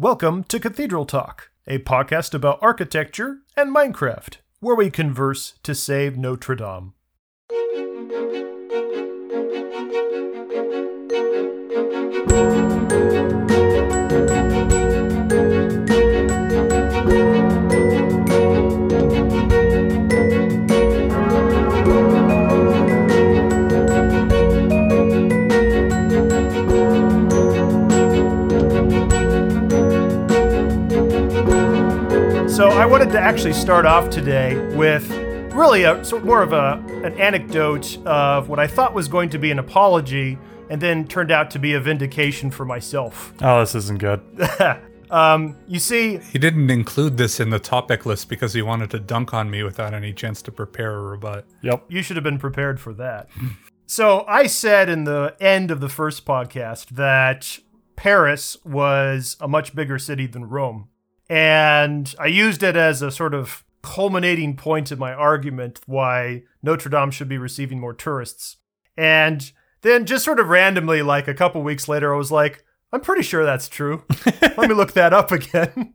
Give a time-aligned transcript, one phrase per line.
[0.00, 6.16] Welcome to Cathedral Talk, a podcast about architecture and Minecraft, where we converse to save
[6.16, 6.94] Notre Dame.
[33.10, 35.10] Wanted to actually start off today with
[35.52, 39.30] really a sort of more of a an anecdote of what I thought was going
[39.30, 40.38] to be an apology,
[40.68, 43.34] and then turned out to be a vindication for myself.
[43.42, 44.22] Oh, this isn't good.
[45.10, 49.00] Um, you see, He didn't include this in the topic list because he wanted to
[49.00, 51.46] dunk on me without any chance to prepare a rebut.
[51.62, 51.86] Yep.
[51.88, 53.28] you should have been prepared for that.
[53.86, 57.58] so I said in the end of the first podcast that
[57.96, 60.86] Paris was a much bigger city than Rome.
[61.30, 66.90] And I used it as a sort of culminating point in my argument why Notre
[66.90, 68.56] Dame should be receiving more tourists.
[68.96, 73.00] And then just sort of randomly, like a couple weeks later, I was like, I'm
[73.00, 74.02] pretty sure that's true.
[74.42, 75.94] Let me look that up again.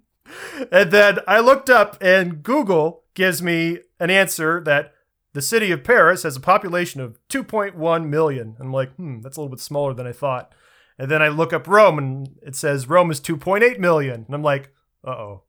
[0.71, 4.93] and then I looked up, and Google gives me an answer that
[5.33, 8.55] the city of Paris has a population of 2.1 million.
[8.57, 10.55] I'm like, hmm, that's a little bit smaller than I thought.
[10.97, 14.23] And then I look up Rome, and it says Rome is 2.8 million.
[14.25, 14.71] And I'm like,
[15.05, 15.43] uh oh.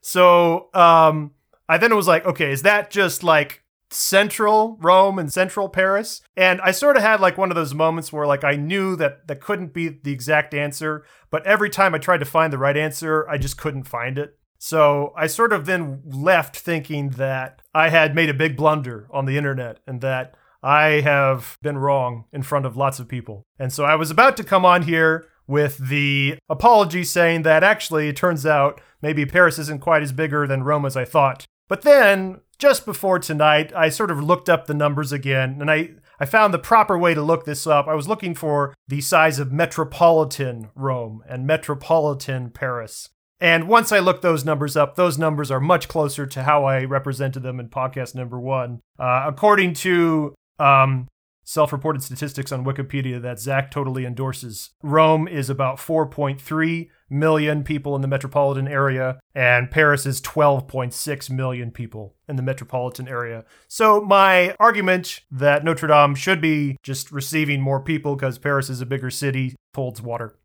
[0.00, 1.32] So um,
[1.68, 6.22] I then was like, okay, is that just like central Rome and central Paris?
[6.36, 9.28] And I sort of had like one of those moments where like I knew that
[9.28, 12.76] that couldn't be the exact answer, but every time I tried to find the right
[12.76, 14.36] answer, I just couldn't find it.
[14.58, 19.26] So I sort of then left thinking that I had made a big blunder on
[19.26, 23.44] the internet and that I have been wrong in front of lots of people.
[23.58, 28.08] And so I was about to come on here with the apology saying that actually
[28.08, 31.44] it turns out maybe Paris isn't quite as bigger than Rome as I thought.
[31.68, 35.90] But then, just before tonight, I sort of looked up the numbers again and I,
[36.20, 37.88] I found the proper way to look this up.
[37.88, 43.08] I was looking for the size of metropolitan Rome and metropolitan Paris.
[43.40, 46.84] And once I looked those numbers up, those numbers are much closer to how I
[46.84, 48.80] represented them in podcast number one.
[49.00, 51.08] Uh, according to um,
[51.44, 57.94] self reported statistics on Wikipedia that Zach totally endorses, Rome is about 4.3 million people
[57.94, 63.44] in the metropolitan area, and Paris is 12.6 million people in the metropolitan area.
[63.68, 68.80] So, my argument that Notre Dame should be just receiving more people because Paris is
[68.80, 70.38] a bigger city holds water.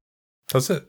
[0.47, 0.87] Does it?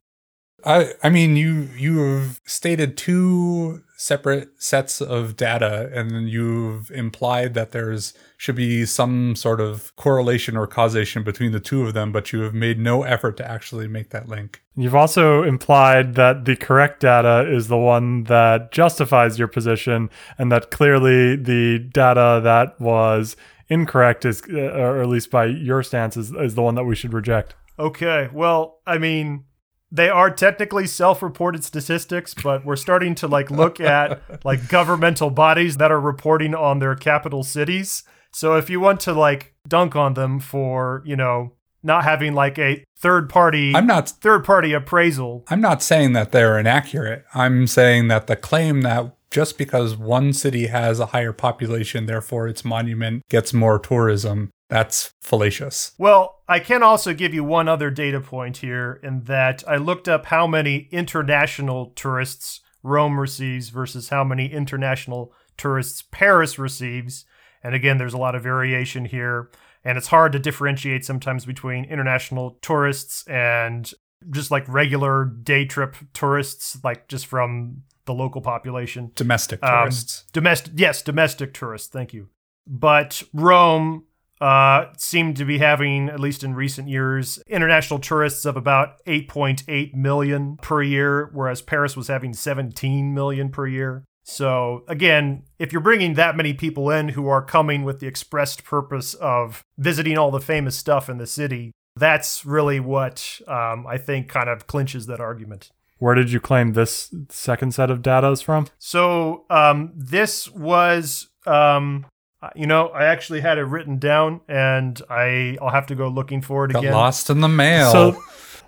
[0.65, 7.73] I I mean you you've stated two separate sets of data and you've implied that
[7.73, 12.33] there's should be some sort of correlation or causation between the two of them, but
[12.33, 14.63] you have made no effort to actually make that link.
[14.77, 20.09] You've also implied that the correct data is the one that justifies your position,
[20.39, 23.37] and that clearly the data that was
[23.69, 26.95] incorrect is, uh, or at least by your stance, is, is the one that we
[26.95, 27.57] should reject.
[27.77, 29.45] Okay, well, I mean,
[29.91, 35.79] they are technically self-reported statistics, but we're starting to like look at like governmental bodies
[35.79, 38.05] that are reporting on their capital cities.
[38.33, 42.59] So if you want to like dunk on them for, you know, not having like
[42.59, 45.45] a third party I'm not third party appraisal.
[45.49, 47.25] I'm not saying that they're inaccurate.
[47.35, 52.49] I'm saying that the claim that just because one city has a higher population, therefore
[52.49, 55.93] its monument gets more tourism, that's fallacious.
[55.99, 60.09] Well, I can also give you one other data point here in that I looked
[60.09, 67.25] up how many international tourists Rome receives versus how many international tourists Paris receives.
[67.63, 69.51] And again, there's a lot of variation here.
[69.85, 73.91] And it's hard to differentiate sometimes between international tourists and
[74.31, 79.13] just like regular day trip tourists, like just from the local population.
[79.15, 80.25] Domestic Um, tourists.
[80.33, 81.89] domestic, yes, domestic tourists.
[81.89, 82.29] Thank you.
[82.67, 84.05] But Rome
[84.41, 89.95] uh, seemed to be having, at least in recent years, international tourists of about 8.8
[89.95, 94.05] million per year, whereas Paris was having 17 million per year.
[94.25, 98.63] So again, if you're bringing that many people in who are coming with the expressed
[98.63, 103.97] purpose of visiting all the famous stuff in the city, that's really what um, I
[103.97, 105.71] think kind of clinches that argument.
[105.99, 108.67] Where did you claim this second set of data is from?
[108.79, 112.07] So um, this was, um,
[112.41, 116.09] Uh, you know, I actually had it written down, and I I'll have to go
[116.09, 116.93] looking for it Got again.
[116.93, 117.91] lost in the mail.
[117.91, 118.23] So,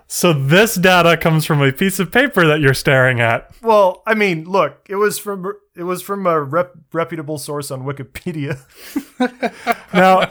[0.07, 3.49] so this data comes from a piece of paper that you're staring at.
[3.61, 7.83] Well, I mean, look, it was from it was from a rep- reputable source on
[7.83, 8.59] Wikipedia.
[9.93, 10.29] Now,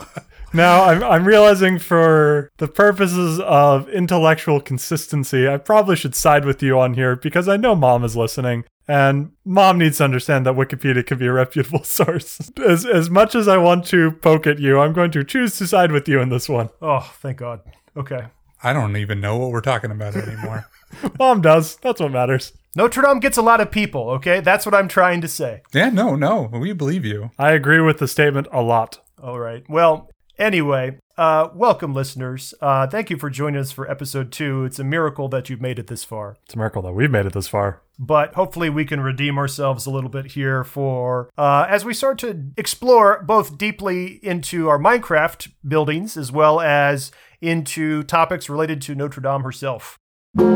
[0.52, 6.62] Now I'm I'm realizing for the purposes of intellectual consistency, I probably should side with
[6.62, 8.64] you on here because I know mom is listening.
[8.90, 12.50] And mom needs to understand that Wikipedia can be a reputable source.
[12.58, 15.68] As as much as I want to poke at you, I'm going to choose to
[15.68, 16.70] side with you in this one.
[16.82, 17.60] Oh, thank God.
[17.96, 18.22] Okay.
[18.64, 20.66] I don't even know what we're talking about anymore.
[21.20, 21.76] Mom does.
[21.76, 22.52] That's what matters.
[22.74, 24.40] Notre Dame gets a lot of people, okay?
[24.40, 25.62] That's what I'm trying to say.
[25.72, 27.30] yeah, no, no, we believe you.
[27.38, 28.98] I agree with the statement a lot.
[29.22, 29.62] All right.
[29.68, 32.54] Well, anyway, uh, welcome, listeners.
[32.62, 34.64] Uh, thank you for joining us for episode two.
[34.64, 36.38] It's a miracle that you've made it this far.
[36.44, 37.82] It's a miracle that we've made it this far.
[37.98, 42.16] but hopefully we can redeem ourselves a little bit here for uh, as we start
[42.18, 47.12] to explore both deeply into our Minecraft buildings as well as
[47.42, 49.98] into topics related to Notre Dame herself.
[50.36, 50.46] We're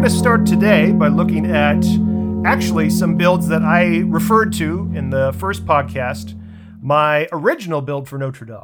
[0.00, 1.84] going to start today by looking at
[2.46, 6.40] actually some builds that I referred to in the first podcast,
[6.86, 8.58] my original build for Notre Dame.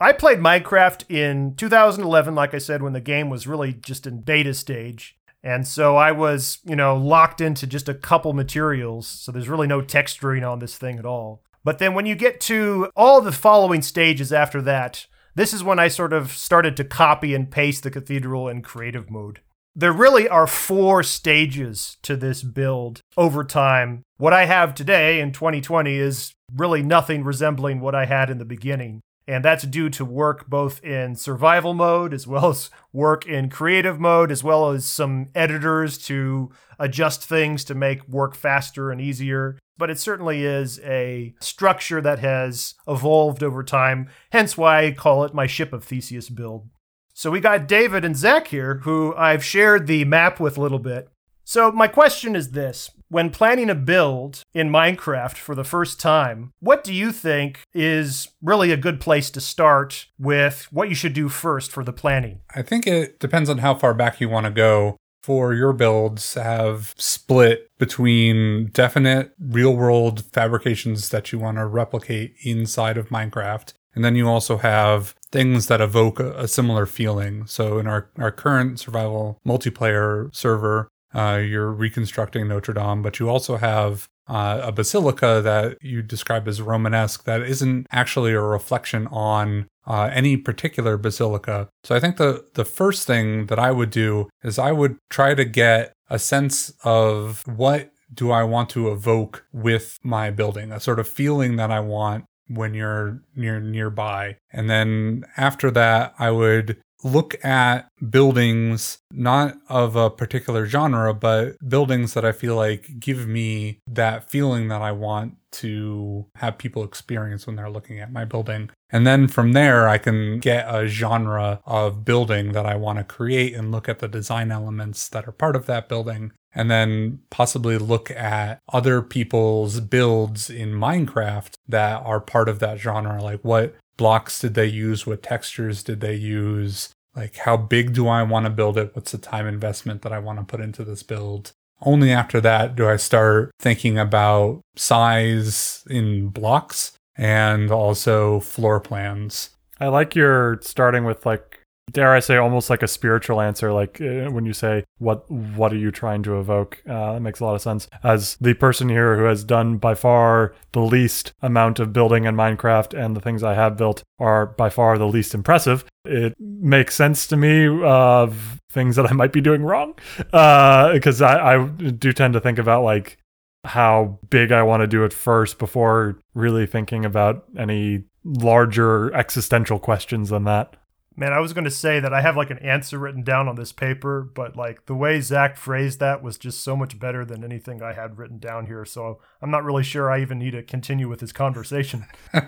[0.00, 4.22] I played Minecraft in 2011, like I said, when the game was really just in
[4.22, 5.18] beta stage.
[5.42, 9.06] And so I was, you know, locked into just a couple materials.
[9.06, 11.42] So there's really no texturing on this thing at all.
[11.64, 15.78] But then when you get to all the following stages after that, this is when
[15.78, 19.40] I sort of started to copy and paste the cathedral in creative mode.
[19.78, 24.04] There really are four stages to this build over time.
[24.16, 28.46] What I have today in 2020 is really nothing resembling what I had in the
[28.46, 29.02] beginning.
[29.28, 34.00] And that's due to work both in survival mode as well as work in creative
[34.00, 39.58] mode, as well as some editors to adjust things to make work faster and easier.
[39.76, 45.24] But it certainly is a structure that has evolved over time, hence why I call
[45.24, 46.70] it my Ship of Theseus build.
[47.18, 50.78] So we got David and Zach here, who I've shared the map with a little
[50.78, 51.08] bit.
[51.44, 52.90] So my question is this.
[53.08, 58.28] When planning a build in Minecraft for the first time, what do you think is
[58.42, 62.40] really a good place to start with what you should do first for the planning?
[62.54, 64.98] I think it depends on how far back you want to go.
[65.22, 72.34] For your builds have split between definite real world fabrications that you want to replicate
[72.42, 73.72] inside of Minecraft.
[73.96, 77.46] And then you also have things that evoke a, a similar feeling.
[77.46, 83.28] So in our, our current survival multiplayer server, uh, you're reconstructing Notre Dame, but you
[83.30, 89.06] also have uh, a basilica that you describe as Romanesque that isn't actually a reflection
[89.08, 91.68] on uh, any particular basilica.
[91.84, 95.34] So I think the the first thing that I would do is I would try
[95.34, 100.80] to get a sense of what do I want to evoke with my building, a
[100.80, 104.36] sort of feeling that I want when you're near nearby.
[104.52, 111.56] And then after that, I would look at buildings not of a particular genre but
[111.68, 116.84] buildings that I feel like give me that feeling that I want to have people
[116.84, 118.70] experience when they're looking at my building.
[118.90, 123.04] And then from there I can get a genre of building that I want to
[123.04, 127.20] create and look at the design elements that are part of that building and then
[127.30, 133.40] possibly look at other people's builds in Minecraft that are part of that genre like
[133.42, 135.06] what blocks did they use?
[135.06, 136.90] What textures did they use?
[137.14, 138.94] Like, how big do I want to build it?
[138.94, 141.52] What's the time investment that I want to put into this build?
[141.80, 149.50] Only after that do I start thinking about size in blocks and also floor plans.
[149.78, 151.60] I like your starting with like
[151.90, 155.72] dare I say almost like a spiritual answer like uh, when you say what what
[155.72, 156.82] are you trying to evoke?
[156.88, 157.88] Uh, that makes a lot of sense.
[158.02, 162.34] As the person here who has done by far the least amount of building in
[162.34, 166.94] Minecraft and the things I have built are by far the least impressive it makes
[166.94, 169.94] sense to me of things that I might be doing wrong.
[170.16, 173.18] Because I, I do tend to think about like
[173.64, 179.78] how big I want to do it first before really thinking about any larger existential
[179.78, 180.76] questions than that.
[181.18, 183.56] Man, I was going to say that I have like an answer written down on
[183.56, 187.42] this paper, but like the way Zach phrased that was just so much better than
[187.42, 188.84] anything I had written down here.
[188.84, 192.04] So I'm not really sure I even need to continue with this conversation.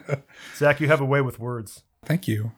[0.55, 1.83] Zach, you have a way with words.
[2.05, 2.53] Thank you.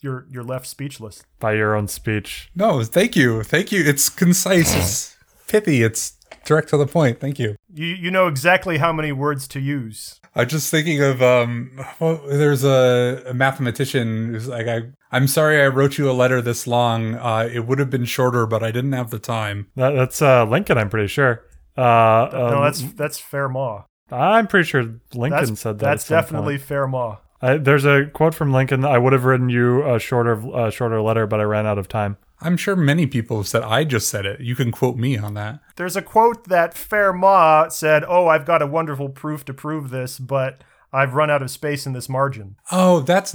[0.00, 1.24] You're you're left speechless.
[1.40, 2.50] By your own speech.
[2.54, 3.42] No, thank you.
[3.42, 3.82] Thank you.
[3.84, 4.76] It's concise.
[4.76, 5.16] It's
[5.48, 5.82] pithy.
[5.82, 7.20] It's direct to the point.
[7.20, 7.56] Thank you.
[7.72, 10.20] You you know exactly how many words to use.
[10.34, 11.78] I'm just thinking of um.
[12.00, 14.82] Well, there's a, a mathematician who's like, I,
[15.12, 17.14] I'm sorry I wrote you a letter this long.
[17.14, 19.68] Uh, it would have been shorter, but I didn't have the time.
[19.76, 21.44] That, that's uh, Lincoln, I'm pretty sure.
[21.76, 23.84] Uh, no, um, that's that's Fermat.
[24.10, 24.82] I'm pretty sure
[25.14, 25.84] Lincoln That's, said that.
[25.84, 26.68] that's definitely point.
[26.68, 27.18] Fermat.
[27.40, 28.84] I, there's a quote from Lincoln.
[28.84, 31.88] I would have written you a shorter, uh, shorter letter, but I ran out of
[31.88, 32.16] time.
[32.44, 34.40] I'm sure many people have said I just said it.
[34.40, 35.60] You can quote me on that.
[35.76, 40.18] There's a quote that Fermat said, "Oh, I've got a wonderful proof to prove this,
[40.18, 42.54] but I've run out of space in this margin.
[42.70, 43.34] Oh, that's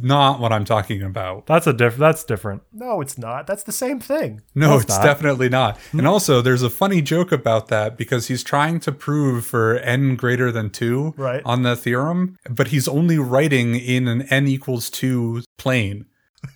[0.00, 1.44] not what I'm talking about.
[1.46, 1.96] That's a diff.
[1.96, 2.62] That's different.
[2.72, 3.48] No, it's not.
[3.48, 4.42] That's the same thing.
[4.54, 5.02] No, No, it's, it's not.
[5.02, 5.76] definitely not.
[5.92, 5.98] Mm.
[6.00, 10.14] And also, there's a funny joke about that because he's trying to prove for n
[10.14, 11.42] greater than 2 Right.
[11.44, 16.06] on the theorem, but he's only writing in an n equals 2 plane.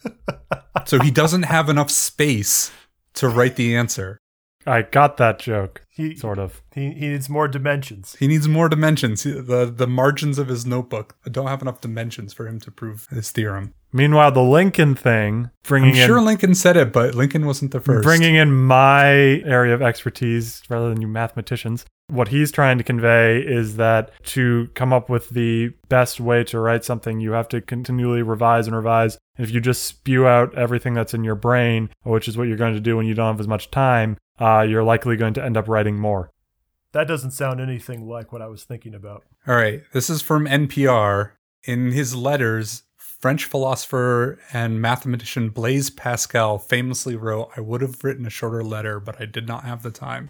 [0.84, 2.72] so he doesn't have enough space
[3.14, 4.18] to write the answer.
[4.66, 6.62] I got that joke, He sort of.
[6.74, 8.16] he, he needs more dimensions.
[8.18, 9.22] He needs more dimensions.
[9.22, 13.30] The the margins of his notebook don't have enough dimensions for him to prove his
[13.30, 13.74] theorem.
[13.94, 17.78] Meanwhile, the Lincoln thing, bringing I'm in sure Lincoln said it, but Lincoln wasn't the
[17.78, 18.02] first.
[18.02, 21.84] bringing in my area of expertise rather than you mathematicians.
[22.08, 26.58] What he's trying to convey is that to come up with the best way to
[26.58, 29.16] write something, you have to continually revise and revise.
[29.36, 32.56] And if you just spew out everything that's in your brain, which is what you're
[32.56, 35.44] going to do when you don't have as much time, uh, you're likely going to
[35.44, 36.30] end up writing more.
[36.90, 39.22] That doesn't sound anything like what I was thinking about.
[39.46, 41.30] All right, this is from NPR.
[41.66, 42.82] In his letters,
[43.24, 49.00] French philosopher and mathematician Blaise Pascal famously wrote, I would have written a shorter letter,
[49.00, 50.28] but I did not have the time.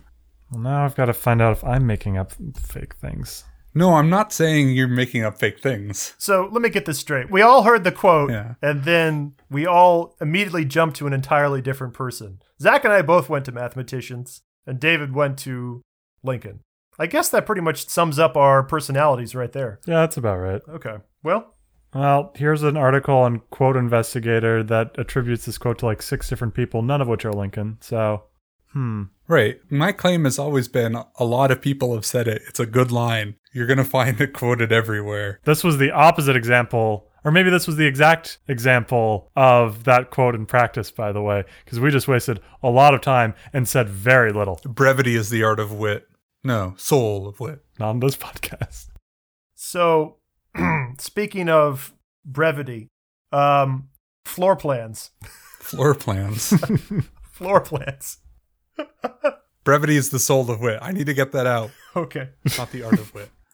[0.48, 3.42] Well, now I've got to find out if I'm making up fake things.
[3.74, 6.14] No, I'm not saying you're making up fake things.
[6.18, 7.32] So let me get this straight.
[7.32, 8.54] We all heard the quote, Yeah.
[8.62, 12.38] and then we all immediately jumped to an entirely different person.
[12.60, 15.82] Zach and I both went to mathematicians, and David went to
[16.22, 16.60] Lincoln.
[16.96, 19.80] I guess that pretty much sums up our personalities right there.
[19.84, 20.62] Yeah, that's about right.
[20.68, 20.98] Okay.
[21.24, 21.50] Well,
[21.94, 26.54] Well, here's an article on Quote Investigator that attributes this quote to like six different
[26.54, 27.78] people, none of which are Lincoln.
[27.80, 28.24] So,
[28.72, 29.04] hmm.
[29.28, 29.60] Right.
[29.70, 32.42] My claim has always been a lot of people have said it.
[32.48, 33.36] It's a good line.
[33.52, 35.40] You're going to find it quoted everywhere.
[35.44, 40.34] This was the opposite example, or maybe this was the exact example of that quote
[40.34, 43.88] in practice, by the way, because we just wasted a lot of time and said
[43.88, 44.60] very little.
[44.64, 46.08] Brevity is the art of wit.
[46.42, 47.64] No, soul of wit.
[47.78, 48.88] Not on this podcast.
[49.54, 50.16] so
[50.98, 51.94] speaking of
[52.24, 52.88] brevity,
[53.32, 53.88] um,
[54.24, 55.10] floor plans.
[55.60, 56.52] Floor plans.
[57.32, 58.18] Floor plans.
[59.64, 60.78] Brevity is the soul of wit.
[60.80, 61.70] I need to get that out.
[61.96, 62.28] Okay.
[62.58, 63.30] Not the art of wit.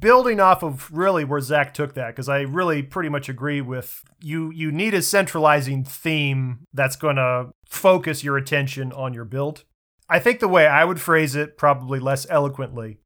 [0.00, 4.02] building off of really where Zach took that, because I really pretty much agree with
[4.20, 4.50] you.
[4.52, 9.64] You need a centralizing theme that's going to focus your attention on your build.
[10.08, 12.98] I think the way I would phrase it, probably less eloquently,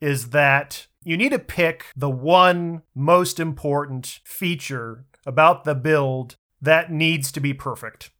[0.00, 6.92] is that you need to pick the one most important feature about the build that
[6.92, 8.10] needs to be perfect.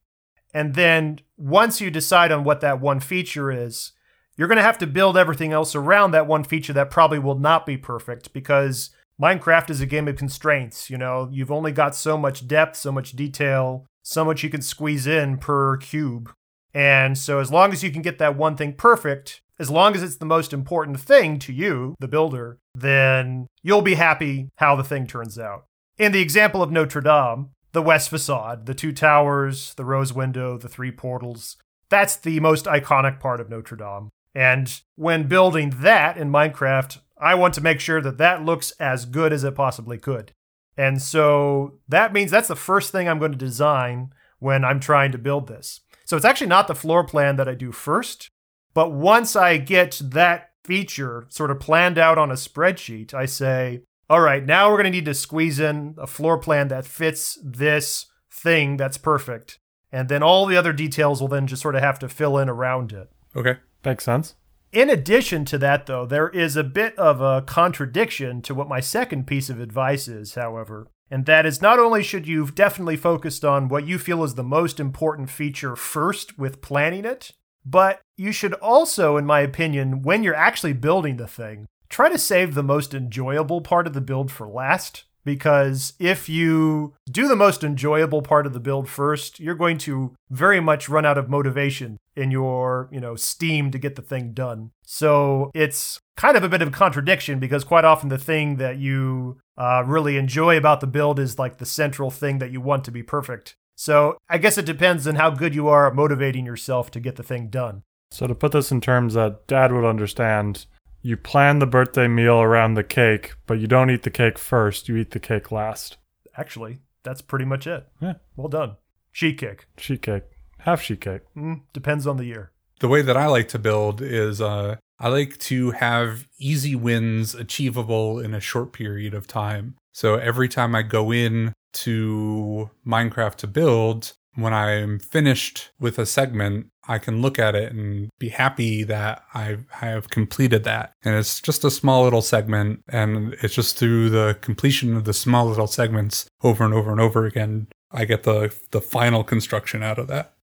[0.53, 3.93] And then once you decide on what that one feature is,
[4.37, 7.39] you're going to have to build everything else around that one feature that probably will
[7.39, 10.89] not be perfect because Minecraft is a game of constraints.
[10.89, 14.63] You know, you've only got so much depth, so much detail, so much you can
[14.63, 16.33] squeeze in per cube.
[16.73, 20.02] And so, as long as you can get that one thing perfect, as long as
[20.02, 24.83] it's the most important thing to you, the builder, then you'll be happy how the
[24.83, 25.67] thing turns out.
[25.99, 30.57] In the example of Notre Dame, the west facade, the two towers, the rose window,
[30.57, 31.59] the three portals,
[31.90, 34.09] that's the most iconic part of Notre Dame.
[34.35, 39.05] And when building that in Minecraft, I want to make sure that that looks as
[39.05, 40.33] good as it possibly could.
[40.79, 45.12] And so that means that's the first thing I'm going to design when I'm trying
[45.12, 45.81] to build this.
[46.07, 48.31] So it's actually not the floor plan that I do first,
[48.75, 53.83] but once I get that feature sort of planned out on a spreadsheet, I say,
[54.09, 57.39] all right, now we're going to need to squeeze in a floor plan that fits
[57.45, 59.59] this thing that's perfect.
[59.93, 62.49] And then all the other details will then just sort of have to fill in
[62.49, 63.11] around it.
[63.35, 63.57] Okay.
[63.85, 64.35] Makes sense.
[64.73, 68.79] In addition to that, though, there is a bit of a contradiction to what my
[68.79, 70.87] second piece of advice is, however.
[71.11, 74.45] And that is not only should you definitely focused on what you feel is the
[74.45, 77.33] most important feature first with planning it,
[77.71, 82.19] but you should also, in my opinion, when you're actually building the thing, try to
[82.19, 85.05] save the most enjoyable part of the build for last.
[85.23, 90.15] Because if you do the most enjoyable part of the build first, you're going to
[90.31, 94.33] very much run out of motivation in your, you know, steam to get the thing
[94.33, 94.71] done.
[94.83, 98.79] So it's kind of a bit of a contradiction because quite often the thing that
[98.79, 102.85] you uh, really enjoy about the build is like the central thing that you want
[102.85, 103.57] to be perfect.
[103.81, 107.17] So I guess it depends on how good you are at motivating yourself to get
[107.17, 107.83] the thing done.
[108.11, 110.67] So, to put this in terms that dad would understand,
[111.01, 114.87] you plan the birthday meal around the cake, but you don't eat the cake first,
[114.91, 115.97] you eat the cake last.
[116.37, 117.89] Actually, that's pretty much it.
[118.03, 118.15] Yeah.
[118.37, 118.77] Well done.
[119.13, 119.65] Sheet cake.
[119.79, 120.25] Sheet cake.
[120.59, 121.23] Half sheet cake.
[121.35, 122.53] Mm, depends on the year.
[122.81, 127.35] The way that I like to build is uh, I like to have easy wins
[127.35, 129.77] achievable in a short period of time.
[129.95, 136.07] So every time I go in to Minecraft to build, when I'm finished with a
[136.07, 140.93] segment, I can look at it and be happy that I, have completed that.
[141.05, 142.83] And it's just a small little segment.
[142.89, 147.00] And it's just through the completion of the small little segments over and over and
[147.00, 150.35] over again, I get the, the final construction out of that.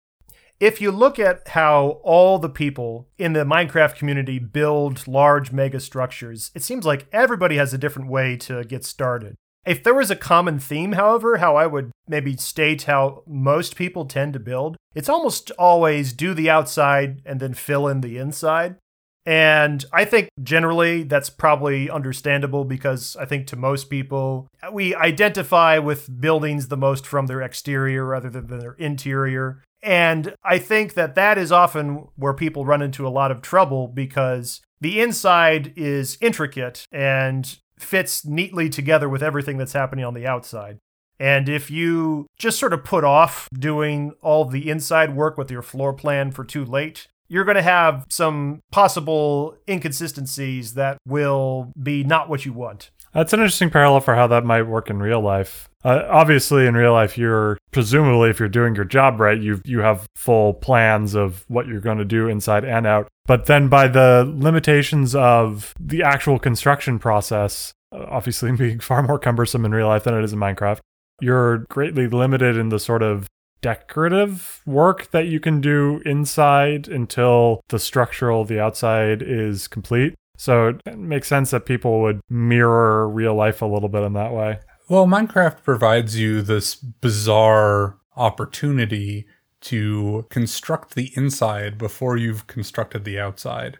[0.59, 5.79] If you look at how all the people in the Minecraft community build large mega
[5.79, 9.35] structures, it seems like everybody has a different way to get started.
[9.67, 14.05] If there was a common theme, however, how I would maybe state how most people
[14.05, 18.77] tend to build, it's almost always do the outside and then fill in the inside.
[19.25, 25.79] And I think generally that's probably understandable because I think to most people, we identify
[25.79, 29.61] with buildings the most from their exterior rather than their interior.
[29.83, 33.89] And I think that that is often where people run into a lot of trouble
[33.89, 40.27] because the inside is intricate and fits neatly together with everything that's happening on the
[40.27, 40.79] outside.
[41.19, 45.61] And if you just sort of put off doing all the inside work with your
[45.61, 52.03] floor plan for too late, you're going to have some possible inconsistencies that will be
[52.03, 52.91] not what you want.
[53.13, 55.69] That's an interesting parallel for how that might work in real life.
[55.83, 59.79] Uh, obviously, in real life, you're presumably, if you're doing your job right, you you
[59.79, 63.07] have full plans of what you're going to do inside and out.
[63.25, 69.65] But then, by the limitations of the actual construction process, obviously being far more cumbersome
[69.65, 70.79] in real life than it is in Minecraft,
[71.21, 73.27] you're greatly limited in the sort of
[73.61, 80.13] decorative work that you can do inside until the structural, the outside is complete.
[80.37, 84.31] So it makes sense that people would mirror real life a little bit in that
[84.31, 84.59] way.
[84.89, 89.27] Well, Minecraft provides you this bizarre opportunity
[89.61, 93.77] to construct the inside before you've constructed the outside.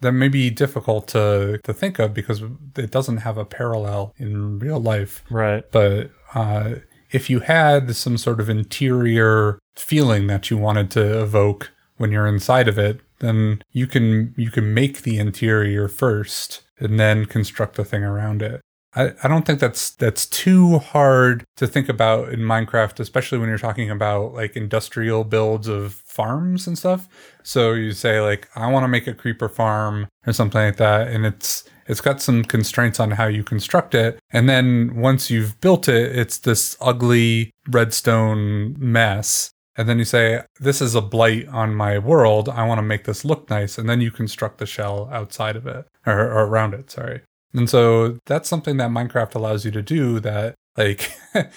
[0.00, 2.42] That may be difficult to, to think of because
[2.76, 5.22] it doesn't have a parallel in real life.
[5.30, 5.64] Right.
[5.70, 6.76] But uh,
[7.10, 12.26] if you had some sort of interior feeling that you wanted to evoke when you're
[12.26, 17.76] inside of it, then you can you can make the interior first and then construct
[17.76, 18.62] the thing around it.
[18.94, 23.48] I, I don't think that's that's too hard to think about in Minecraft, especially when
[23.48, 27.08] you're talking about like industrial builds of farms and stuff.
[27.42, 31.08] So you say like I want to make a creeper farm or something like that,
[31.08, 34.18] and it's it's got some constraints on how you construct it.
[34.30, 39.50] And then once you've built it, it's this ugly redstone mess.
[39.76, 42.48] And then you say, This is a blight on my world.
[42.48, 43.78] I want to make this look nice.
[43.78, 46.90] And then you construct the shell outside of it or, or around it.
[46.90, 47.22] Sorry.
[47.52, 51.12] And so that's something that Minecraft allows you to do that, like,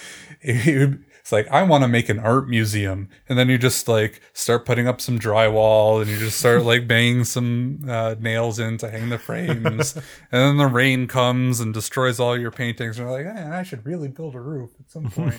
[1.24, 4.66] it's like I want to make an art museum, and then you just like start
[4.66, 8.90] putting up some drywall, and you just start like banging some uh, nails in to
[8.90, 12.98] hang the frames, and then the rain comes and destroys all your paintings.
[12.98, 15.38] And you're like, eh, I should really build a roof at some point.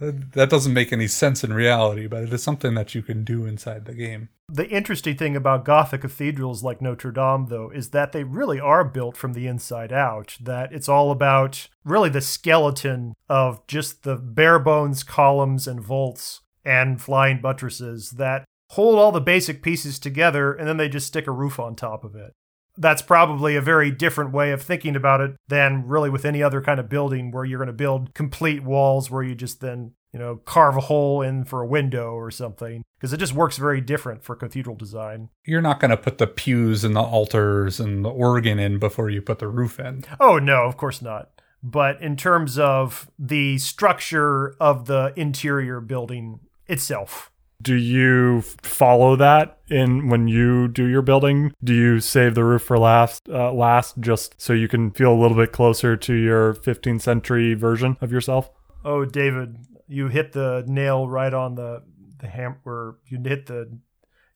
[0.32, 3.44] that doesn't make any sense in reality, but it is something that you can do
[3.44, 4.30] inside the game.
[4.48, 8.84] The interesting thing about Gothic cathedrals like Notre Dame, though, is that they really are
[8.84, 10.36] built from the inside out.
[10.40, 16.42] That it's all about really the skeleton of just the bare bones columns and vaults
[16.64, 21.26] and flying buttresses that hold all the basic pieces together and then they just stick
[21.26, 22.32] a roof on top of it.
[22.76, 26.60] That's probably a very different way of thinking about it than really with any other
[26.60, 30.20] kind of building where you're going to build complete walls where you just then you
[30.20, 33.80] know, carve a hole in for a window or something, because it just works very
[33.80, 35.28] different for cathedral design.
[35.44, 39.10] You're not going to put the pews and the altars and the organ in before
[39.10, 40.04] you put the roof in.
[40.20, 41.30] Oh, no, of course not.
[41.64, 49.58] But in terms of the structure of the interior building itself, do you follow that
[49.68, 51.52] in when you do your building?
[51.64, 55.20] Do you save the roof for last, uh, last just so you can feel a
[55.20, 58.50] little bit closer to your 15th century version of yourself?
[58.84, 59.56] Oh, David,
[59.88, 61.82] you hit the nail right on the
[62.18, 63.78] the ham or you hit the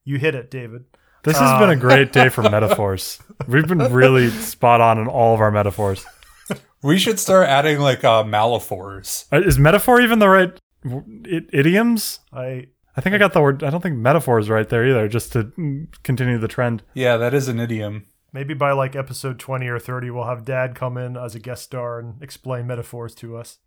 [0.05, 0.85] you hit it, David.
[1.25, 3.19] This has uh, been a uh, great day for metaphors.
[3.47, 6.05] We've been really spot on in all of our metaphors.
[6.83, 9.27] We should start adding like uh, malaphors.
[9.33, 10.59] Uh, is metaphor even the right
[11.53, 12.21] idioms?
[12.33, 13.63] I I think I got the word.
[13.63, 15.09] I don't think metaphor is right there either.
[15.09, 15.53] Just to
[16.03, 16.83] continue the trend.
[16.95, 18.07] Yeah, that is an idiom.
[18.33, 21.65] Maybe by like episode twenty or thirty, we'll have Dad come in as a guest
[21.65, 23.59] star and explain metaphors to us.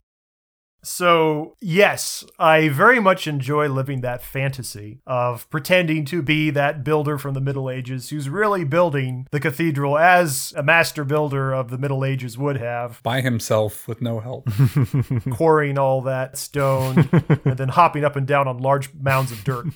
[0.84, 7.18] So, yes, I very much enjoy living that fantasy of pretending to be that builder
[7.18, 11.78] from the Middle Ages who's really building the cathedral as a master builder of the
[11.78, 13.02] Middle Ages would have.
[13.04, 14.50] By himself with no help.
[15.32, 17.10] quarrying all that stone
[17.46, 19.68] and then hopping up and down on large mounds of dirt.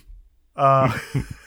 [0.55, 0.97] Uh,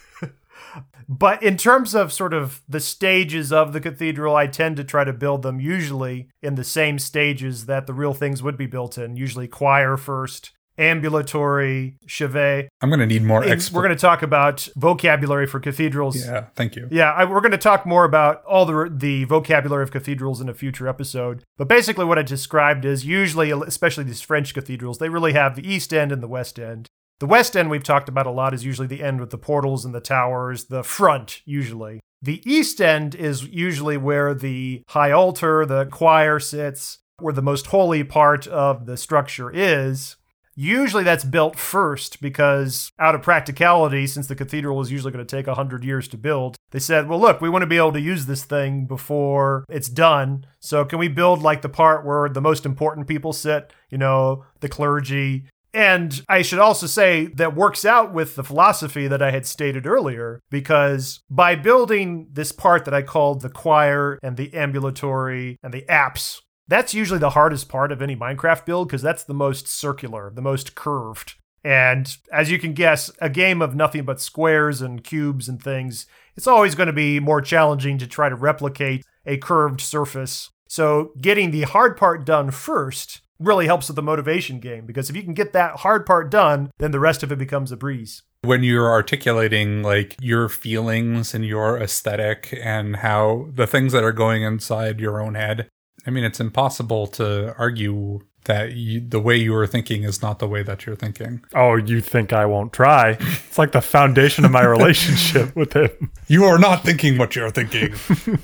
[1.09, 5.05] but in terms of sort of the stages of the cathedral, I tend to try
[5.05, 8.99] to build them usually in the same stages that the real things would be built
[8.99, 12.69] in, usually choir first, ambulatory, chevet.
[12.81, 16.25] I'm going to need more expl- we're going to talk about vocabulary for cathedrals.
[16.25, 16.89] Yeah, thank you.
[16.91, 20.49] Yeah, I, we're going to talk more about all the the vocabulary of cathedrals in
[20.49, 21.43] a future episode.
[21.57, 25.67] But basically, what I described is usually, especially these French cathedrals, they really have the
[25.67, 26.89] east end and the west end.
[27.21, 29.85] The west end we've talked about a lot is usually the end with the portals
[29.85, 32.01] and the towers, the front usually.
[32.23, 37.67] The east end is usually where the high altar, the choir sits, where the most
[37.67, 40.17] holy part of the structure is.
[40.55, 45.37] Usually that's built first because, out of practicality, since the cathedral is usually going to
[45.37, 48.01] take 100 years to build, they said, well, look, we want to be able to
[48.01, 50.47] use this thing before it's done.
[50.59, 54.45] So, can we build like the part where the most important people sit, you know,
[54.59, 55.45] the clergy?
[55.79, 59.87] And I should also say that works out with the philosophy that I had stated
[59.87, 65.73] earlier, because by building this part that I called the choir and the ambulatory and
[65.73, 69.69] the apse, that's usually the hardest part of any Minecraft build because that's the most
[69.69, 71.37] circular, the most curved.
[71.63, 76.07] And as you can guess, a game of nothing but squares and cubes and things,
[76.37, 80.51] it's always going to be more challenging to try to replicate a curved surface.
[80.69, 85.17] So getting the hard part done first really helps with the motivation game because if
[85.17, 88.23] you can get that hard part done, then the rest of it becomes a breeze.
[88.43, 94.13] When you're articulating like your feelings and your aesthetic and how the things that are
[94.13, 95.69] going inside your own head,
[96.07, 100.39] I mean, it's impossible to argue that you, the way you are thinking is not
[100.39, 101.45] the way that you're thinking.
[101.55, 103.11] Oh, you think I won't try?
[103.21, 106.11] It's like the foundation of my relationship with him.
[106.29, 107.95] You are not thinking what you're thinking.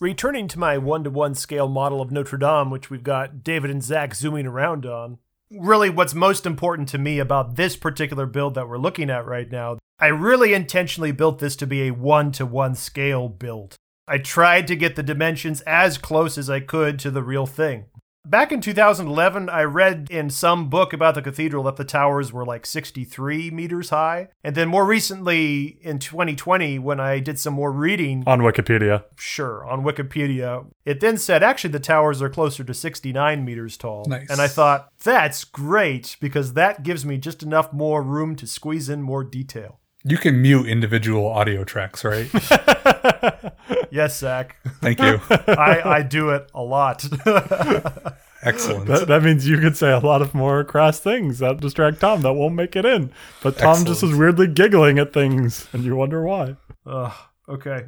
[0.00, 3.70] Returning to my one to one scale model of Notre Dame, which we've got David
[3.70, 5.18] and Zach zooming around on,
[5.50, 9.50] really what's most important to me about this particular build that we're looking at right
[9.50, 13.76] now, I really intentionally built this to be a one to one scale build.
[14.08, 17.84] I tried to get the dimensions as close as I could to the real thing.
[18.26, 22.44] Back in 2011, I read in some book about the cathedral that the towers were
[22.44, 24.28] like 63 meters high.
[24.44, 29.04] And then more recently in 2020, when I did some more reading, On Wikipedia.
[29.16, 34.04] sure, on Wikipedia, it then said actually the towers are closer to 69 meters tall.
[34.06, 34.28] Nice.
[34.28, 38.90] And I thought, that's great because that gives me just enough more room to squeeze
[38.90, 39.80] in more detail.
[40.04, 42.30] You can mute individual audio tracks, right?
[43.90, 45.20] Yes, Zach, Thank you.
[45.30, 47.04] I, I do it a lot.
[48.42, 48.86] Excellent.
[48.86, 52.22] That, that means you could say a lot of more crass things that distract Tom
[52.22, 53.12] that won't make it in.
[53.42, 56.56] But Tom just is weirdly giggling at things, and you wonder why.
[56.86, 57.12] Ugh,
[57.48, 57.86] okay.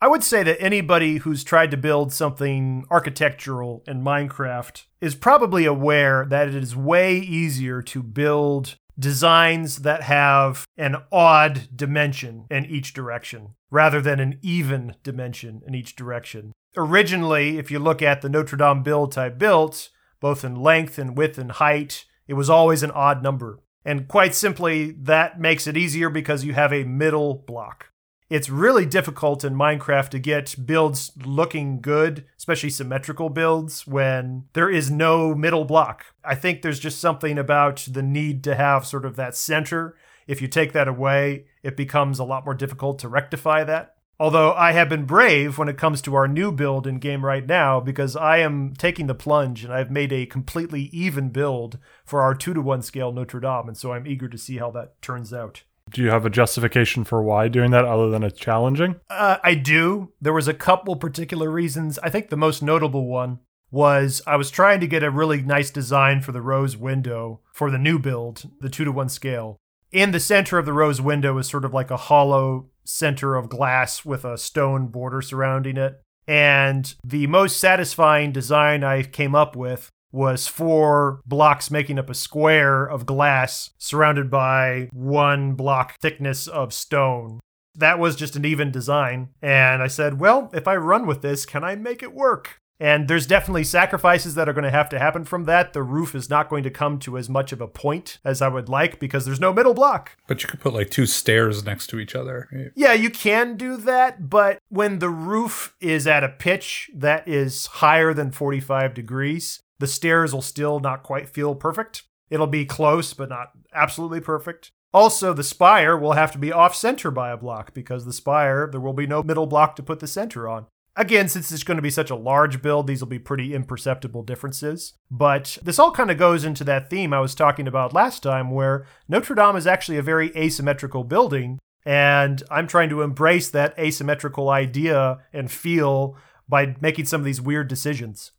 [0.00, 5.64] I would say that anybody who's tried to build something architectural in Minecraft is probably
[5.64, 12.66] aware that it is way easier to build designs that have an odd dimension in
[12.66, 16.52] each direction rather than an even dimension in each direction.
[16.76, 21.16] Originally, if you look at the Notre Dame build type built, both in length and
[21.16, 23.60] width and height, it was always an odd number.
[23.84, 27.90] And quite simply, that makes it easier because you have a middle block.
[28.30, 34.68] It's really difficult in Minecraft to get builds looking good, especially symmetrical builds, when there
[34.68, 36.04] is no middle block.
[36.22, 39.96] I think there's just something about the need to have sort of that center.
[40.26, 43.94] If you take that away, it becomes a lot more difficult to rectify that.
[44.20, 47.46] Although I have been brave when it comes to our new build in game right
[47.46, 52.20] now because I am taking the plunge and I've made a completely even build for
[52.20, 55.00] our 2 to 1 scale Notre Dame and so I'm eager to see how that
[55.00, 55.62] turns out.
[55.90, 58.96] Do you have a justification for why doing that other than it's challenging?
[59.08, 60.12] Uh, I do.
[60.20, 61.98] There was a couple particular reasons.
[62.00, 65.70] I think the most notable one was I was trying to get a really nice
[65.70, 69.56] design for the rose window for the new build, the 2 to 1 scale.
[69.90, 73.48] In the center of the rose window is sort of like a hollow center of
[73.48, 76.00] glass with a stone border surrounding it.
[76.26, 82.14] And the most satisfying design I came up with was four blocks making up a
[82.14, 87.40] square of glass surrounded by one block thickness of stone.
[87.74, 89.28] That was just an even design.
[89.40, 92.60] And I said, well, if I run with this, can I make it work?
[92.80, 95.72] And there's definitely sacrifices that are going to have to happen from that.
[95.72, 98.46] The roof is not going to come to as much of a point as I
[98.48, 100.16] would like because there's no middle block.
[100.28, 102.72] but you could put like two stairs next to each other.
[102.76, 107.66] Yeah, you can do that, but when the roof is at a pitch that is
[107.66, 112.02] higher than 45 degrees, the stairs will still not quite feel perfect.
[112.30, 114.70] It'll be close, but not absolutely perfect.
[114.92, 118.68] Also, the spire will have to be off center by a block because the spire,
[118.70, 120.66] there will be no middle block to put the center on.
[120.96, 124.24] Again, since it's going to be such a large build, these will be pretty imperceptible
[124.24, 124.94] differences.
[125.10, 128.50] But this all kind of goes into that theme I was talking about last time,
[128.50, 133.78] where Notre Dame is actually a very asymmetrical building, and I'm trying to embrace that
[133.78, 136.16] asymmetrical idea and feel
[136.48, 138.32] by making some of these weird decisions.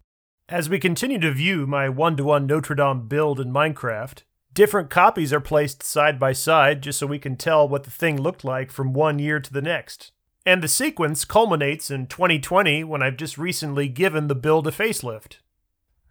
[0.50, 4.90] As we continue to view my one to one Notre Dame build in Minecraft, different
[4.90, 8.44] copies are placed side by side just so we can tell what the thing looked
[8.44, 10.12] like from one year to the next.
[10.48, 15.38] And the sequence culminates in 2020 when I've just recently given the build a facelift.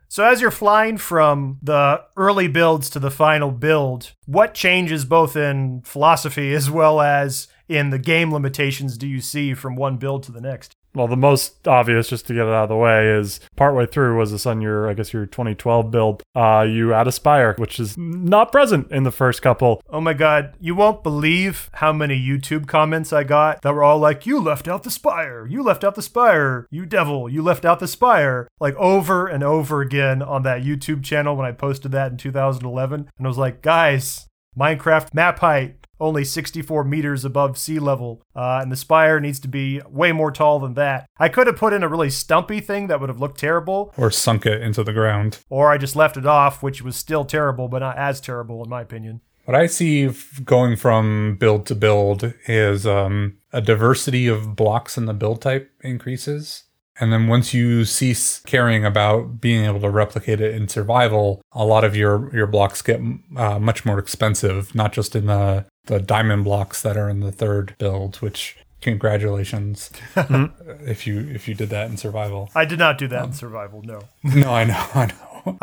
[0.07, 5.35] So, as you're flying from the early builds to the final build, what changes both
[5.35, 10.23] in philosophy as well as in the game limitations do you see from one build
[10.23, 10.77] to the next?
[10.95, 14.19] Well, the most obvious, just to get it out of the way, is partway through
[14.19, 16.23] was this on your, I guess, your 2012 build.
[16.35, 19.83] Uh, you add a spire, which is not present in the first couple.
[19.91, 23.99] Oh my god, you won't believe how many YouTube comments I got that were all
[23.99, 27.65] like, You left out the spire, you left out the spire, you devil, you left
[27.65, 28.49] out the spire.
[28.61, 33.09] Like over and over again on that YouTube channel when I posted that in 2011.
[33.19, 34.27] And I was like, Guys,
[34.59, 39.49] Minecraft map height, only 64 meters above sea level, uh, and the spire needs to
[39.49, 41.07] be way more tall than that.
[41.19, 44.11] I could have put in a really stumpy thing that would have looked terrible, Or
[44.11, 45.39] sunk it into the ground.
[45.49, 48.71] or I just left it off, which was still terrible, but not as terrible in
[48.71, 49.21] my opinion.
[49.45, 50.11] What I see
[50.45, 55.71] going from build to build is um, a diversity of blocks in the build type
[55.83, 56.65] increases.
[57.01, 61.65] And then once you cease caring about being able to replicate it in survival, a
[61.65, 63.01] lot of your, your blocks get
[63.37, 67.33] uh, much more expensive, not just in the, the diamond blocks that are in the
[67.33, 72.51] third build, which congratulations if you if you did that in survival.
[72.55, 74.03] I did not do that in survival, no.
[74.23, 75.59] No, I know, I know.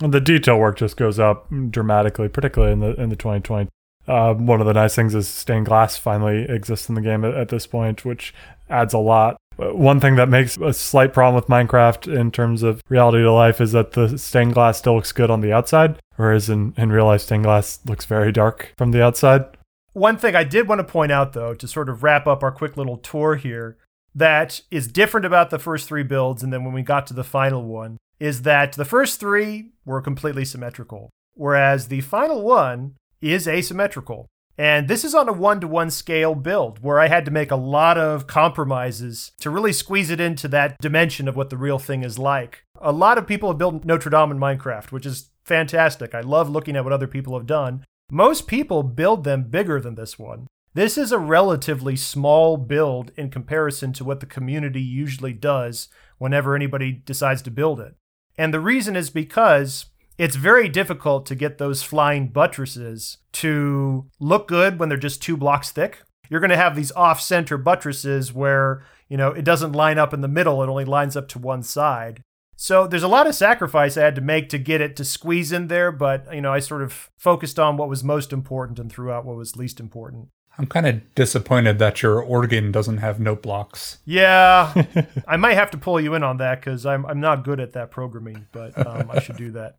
[0.00, 3.68] And the detail work just goes up dramatically, particularly in the in the 2020.
[4.08, 7.34] Uh, one of the nice things is stained glass finally exists in the game at,
[7.34, 8.34] at this point, which
[8.68, 9.36] adds a lot.
[9.60, 13.60] One thing that makes a slight problem with Minecraft in terms of reality to life
[13.60, 17.04] is that the stained glass still looks good on the outside, whereas in, in real
[17.04, 19.44] life, stained glass looks very dark from the outside.
[19.92, 22.52] One thing I did want to point out, though, to sort of wrap up our
[22.52, 23.76] quick little tour here,
[24.14, 27.24] that is different about the first three builds, and then when we got to the
[27.24, 33.46] final one, is that the first three were completely symmetrical, whereas the final one is
[33.46, 34.26] asymmetrical.
[34.58, 37.50] And this is on a one to one scale build where I had to make
[37.50, 41.78] a lot of compromises to really squeeze it into that dimension of what the real
[41.78, 42.64] thing is like.
[42.80, 46.14] A lot of people have built Notre Dame in Minecraft, which is fantastic.
[46.14, 47.84] I love looking at what other people have done.
[48.10, 50.46] Most people build them bigger than this one.
[50.74, 56.54] This is a relatively small build in comparison to what the community usually does whenever
[56.54, 57.94] anybody decides to build it.
[58.38, 59.86] And the reason is because
[60.20, 65.34] it's very difficult to get those flying buttresses to look good when they're just two
[65.34, 66.02] blocks thick.
[66.28, 70.12] You're going to have these off center buttresses where, you know, it doesn't line up
[70.12, 72.20] in the middle, it only lines up to one side.
[72.54, 75.52] So there's a lot of sacrifice I had to make to get it to squeeze
[75.52, 78.92] in there, but, you know, I sort of focused on what was most important and
[78.92, 80.28] threw out what was least important.
[80.58, 84.00] I'm kind of disappointed that your organ doesn't have note blocks.
[84.04, 84.84] Yeah,
[85.26, 87.72] I might have to pull you in on that because I'm, I'm not good at
[87.72, 89.76] that programming, but um, I should do that.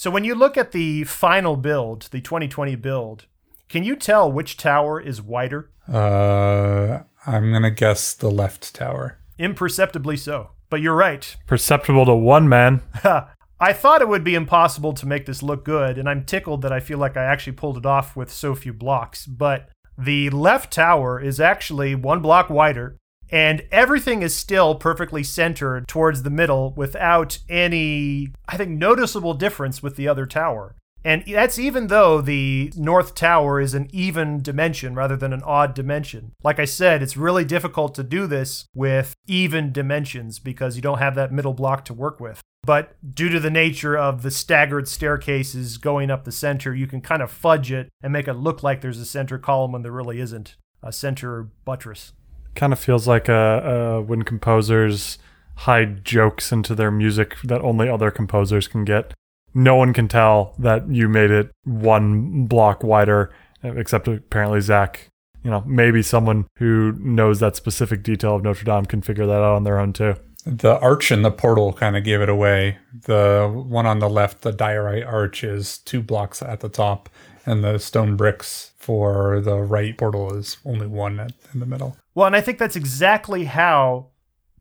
[0.00, 3.26] So when you look at the final build, the 2020 build,
[3.68, 5.68] can you tell which tower is wider?
[5.86, 9.18] Uh, I'm gonna guess the left tower.
[9.38, 10.52] Imperceptibly so.
[10.70, 11.36] But you're right.
[11.46, 12.80] Perceptible to one man.
[13.04, 16.72] I thought it would be impossible to make this look good, and I'm tickled that
[16.72, 19.26] I feel like I actually pulled it off with so few blocks.
[19.26, 22.96] But the left tower is actually one block wider,
[23.30, 29.82] and everything is still perfectly centered towards the middle without any, I think, noticeable difference
[29.82, 30.74] with the other tower.
[31.02, 35.74] And that's even though the north tower is an even dimension rather than an odd
[35.74, 36.32] dimension.
[36.42, 40.98] Like I said, it's really difficult to do this with even dimensions because you don't
[40.98, 42.42] have that middle block to work with.
[42.62, 47.00] But due to the nature of the staggered staircases going up the center, you can
[47.00, 49.92] kind of fudge it and make it look like there's a center column when there
[49.92, 52.12] really isn't a center buttress.
[52.54, 55.18] Kind of feels like uh, uh, when composers
[55.56, 59.12] hide jokes into their music that only other composers can get.
[59.52, 63.30] No one can tell that you made it one block wider,
[63.62, 65.08] except apparently Zach.
[65.42, 69.32] You know, maybe someone who knows that specific detail of Notre Dame can figure that
[69.32, 70.16] out on their own too.
[70.46, 72.78] The arch and the portal kind of gave it away.
[73.02, 77.10] The one on the left, the diorite arch, is two blocks at the top,
[77.44, 81.96] and the stone bricks for the right portal is only one at, in the middle.
[82.14, 84.08] Well, and I think that's exactly how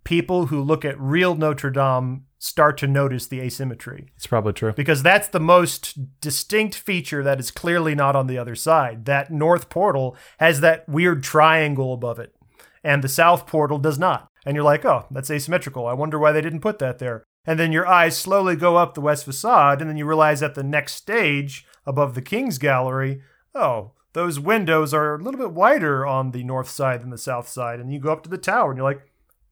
[0.03, 4.11] people who look at real Notre Dame start to notice the asymmetry.
[4.15, 4.73] It's probably true.
[4.73, 9.05] because that's the most distinct feature that is clearly not on the other side.
[9.05, 12.35] That north portal has that weird triangle above it,
[12.83, 14.27] and the south portal does not.
[14.45, 15.85] And you're like, oh, that's asymmetrical.
[15.85, 17.23] I wonder why they didn't put that there.
[17.45, 20.55] And then your eyes slowly go up the west facade, and then you realize at
[20.55, 23.21] the next stage above the King's Gallery,
[23.55, 27.47] oh, those windows are a little bit wider on the north side than the south
[27.47, 27.79] side.
[27.79, 29.01] And you go up to the tower, and you're like,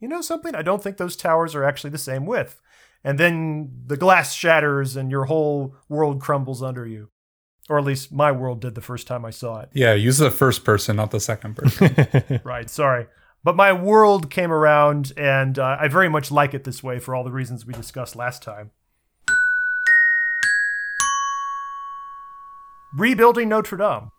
[0.01, 0.53] you know something?
[0.53, 2.59] I don't think those towers are actually the same width.
[3.03, 7.07] and then the glass shatters and your whole world crumbles under you.
[7.69, 9.69] Or at least my world did the first time I saw it.
[9.71, 12.41] Yeah, use the first person, not the second person.
[12.43, 13.07] Right, sorry.
[13.45, 17.15] But my world came around, and uh, I very much like it this way for
[17.15, 18.71] all the reasons we discussed last time.
[22.93, 24.11] Rebuilding Notre Dame.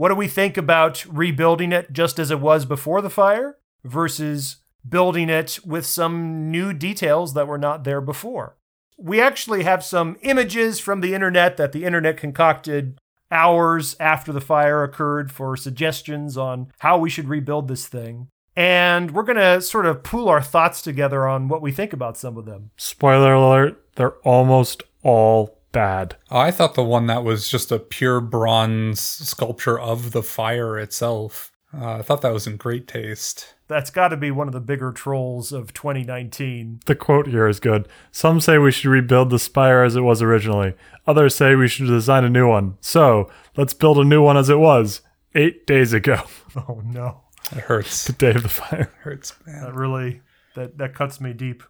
[0.00, 4.56] What do we think about rebuilding it just as it was before the fire versus
[4.88, 8.56] building it with some new details that were not there before?
[8.96, 12.98] We actually have some images from the internet that the internet concocted
[13.30, 18.28] hours after the fire occurred for suggestions on how we should rebuild this thing.
[18.56, 22.16] And we're going to sort of pool our thoughts together on what we think about
[22.16, 22.70] some of them.
[22.78, 26.16] Spoiler alert, they're almost all bad.
[26.30, 31.52] I thought the one that was just a pure bronze sculpture of the fire itself.
[31.72, 33.54] Uh, I thought that was in great taste.
[33.68, 36.80] That's got to be one of the bigger trolls of 2019.
[36.86, 37.86] The quote here is good.
[38.10, 40.74] Some say we should rebuild the spire as it was originally.
[41.06, 42.76] Others say we should design a new one.
[42.80, 45.02] So, let's build a new one as it was
[45.36, 46.22] eight days ago,
[46.56, 47.20] Oh no.
[47.52, 48.04] It hurts.
[48.04, 48.92] the day of the fire.
[49.02, 49.62] hurts, man.
[49.62, 50.22] That really
[50.56, 51.62] that that cuts me deep.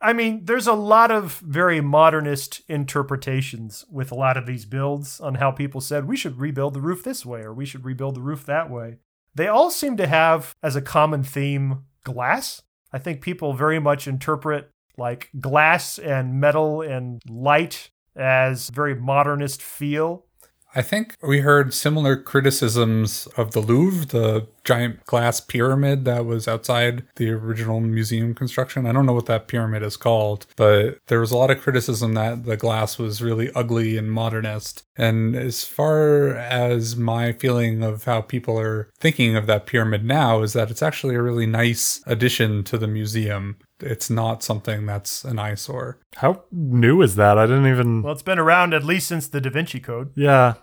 [0.00, 5.20] I mean, there's a lot of very modernist interpretations with a lot of these builds
[5.20, 8.14] on how people said we should rebuild the roof this way or we should rebuild
[8.14, 8.98] the roof that way.
[9.34, 12.62] They all seem to have as a common theme glass.
[12.92, 19.62] I think people very much interpret like glass and metal and light as very modernist
[19.62, 20.26] feel.
[20.74, 26.46] I think we heard similar criticisms of the Louvre, the giant glass pyramid that was
[26.46, 28.86] outside the original museum construction.
[28.86, 32.12] I don't know what that pyramid is called, but there was a lot of criticism
[32.14, 34.84] that the glass was really ugly and modernist.
[34.96, 40.42] And as far as my feeling of how people are thinking of that pyramid now,
[40.42, 43.56] is that it's actually a really nice addition to the museum.
[43.80, 46.00] It's not something that's an eyesore.
[46.16, 47.38] How new is that?
[47.38, 48.02] I didn't even.
[48.02, 50.10] Well, it's been around at least since the Da Vinci Code.
[50.16, 50.54] Yeah,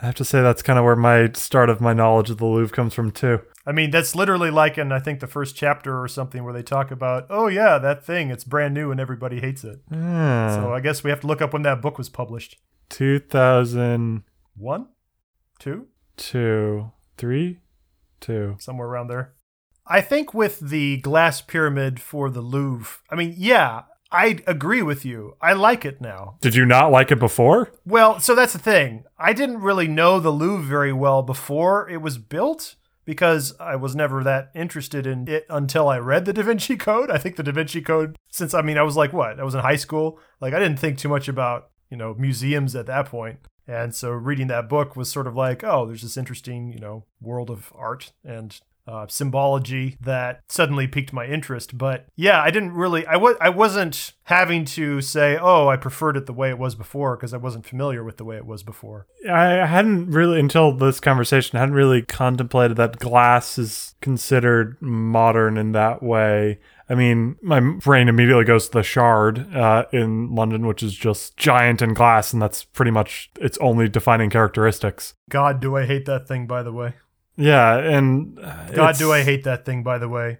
[0.00, 2.46] I have to say that's kind of where my start of my knowledge of the
[2.46, 3.40] Louvre comes from, too.
[3.66, 6.62] I mean, that's literally like in I think the first chapter or something where they
[6.64, 9.80] talk about, oh yeah, that thing, it's brand new and everybody hates it.
[9.90, 10.54] Yeah.
[10.56, 12.58] So I guess we have to look up when that book was published.
[12.90, 14.24] 2002,
[14.56, 14.88] One,
[15.58, 15.86] two,
[17.16, 17.60] three,
[18.20, 18.56] two.
[18.58, 19.34] somewhere around there.
[19.92, 25.04] I think with the glass pyramid for the Louvre, I mean, yeah, I agree with
[25.04, 25.36] you.
[25.38, 26.38] I like it now.
[26.40, 27.70] Did you not like it before?
[27.84, 29.04] Well, so that's the thing.
[29.18, 33.94] I didn't really know the Louvre very well before it was built because I was
[33.94, 37.10] never that interested in it until I read the Da Vinci Code.
[37.10, 39.38] I think the Da Vinci Code, since I mean, I was like, what?
[39.38, 40.18] I was in high school.
[40.40, 43.40] Like, I didn't think too much about, you know, museums at that point.
[43.68, 47.04] And so reading that book was sort of like, oh, there's this interesting, you know,
[47.20, 51.78] world of art and uh, symbology that suddenly piqued my interest.
[51.78, 56.16] But yeah, I didn't really, I was, I wasn't having to say, oh, I preferred
[56.16, 58.62] it the way it was before because I wasn't familiar with the way it was
[58.62, 59.06] before.
[59.28, 65.72] I hadn't really, until this conversation, hadn't really contemplated that glass is considered modern in
[65.72, 66.58] that way.
[66.88, 71.36] I mean, my brain immediately goes to the Shard uh, in London, which is just
[71.36, 75.14] giant in glass, and that's pretty much its only defining characteristics.
[75.30, 76.94] God, do I hate that thing, by the way.
[77.36, 80.38] Yeah, and uh, God, do I hate that thing, by the way.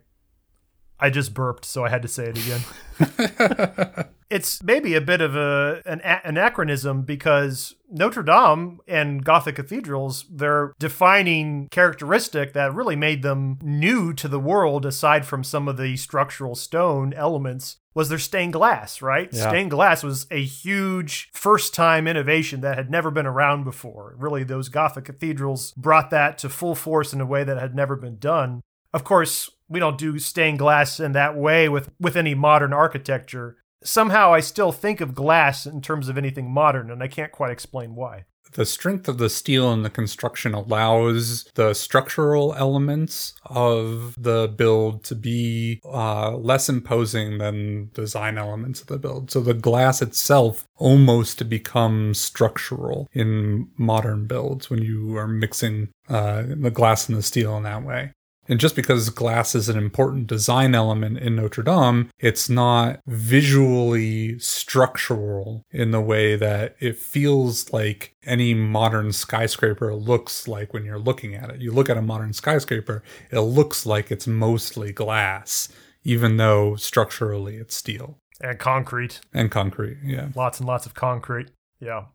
[1.00, 4.06] I just burped, so I had to say it again.
[4.30, 10.72] it's maybe a bit of a an anachronism because Notre Dame and Gothic cathedrals, their
[10.78, 15.96] defining characteristic that really made them new to the world, aside from some of the
[15.96, 19.28] structural stone elements, was their stained glass, right?
[19.32, 19.48] Yeah.
[19.48, 24.14] Stained glass was a huge first time innovation that had never been around before.
[24.18, 27.96] Really, those Gothic cathedrals brought that to full force in a way that had never
[27.96, 28.62] been done.
[28.94, 33.56] Of course, we don't do stained glass in that way with, with any modern architecture.
[33.82, 37.50] Somehow I still think of glass in terms of anything modern, and I can't quite
[37.50, 38.24] explain why.
[38.52, 45.04] The strength of the steel in the construction allows the structural elements of the build
[45.04, 49.30] to be uh, less imposing than design elements of the build.
[49.30, 56.42] So the glass itself almost becomes structural in modern builds when you are mixing uh,
[56.46, 58.12] the glass and the steel in that way.
[58.48, 64.38] And just because glass is an important design element in Notre Dame, it's not visually
[64.40, 70.98] structural in the way that it feels like any modern skyscraper looks like when you're
[70.98, 71.60] looking at it.
[71.60, 75.68] You look at a modern skyscraper, it looks like it's mostly glass,
[76.02, 79.20] even though structurally it's steel And concrete.
[79.32, 79.98] and concrete.
[80.04, 80.28] Yeah.
[80.34, 81.50] Lots and lots of concrete.
[81.78, 82.06] Yeah.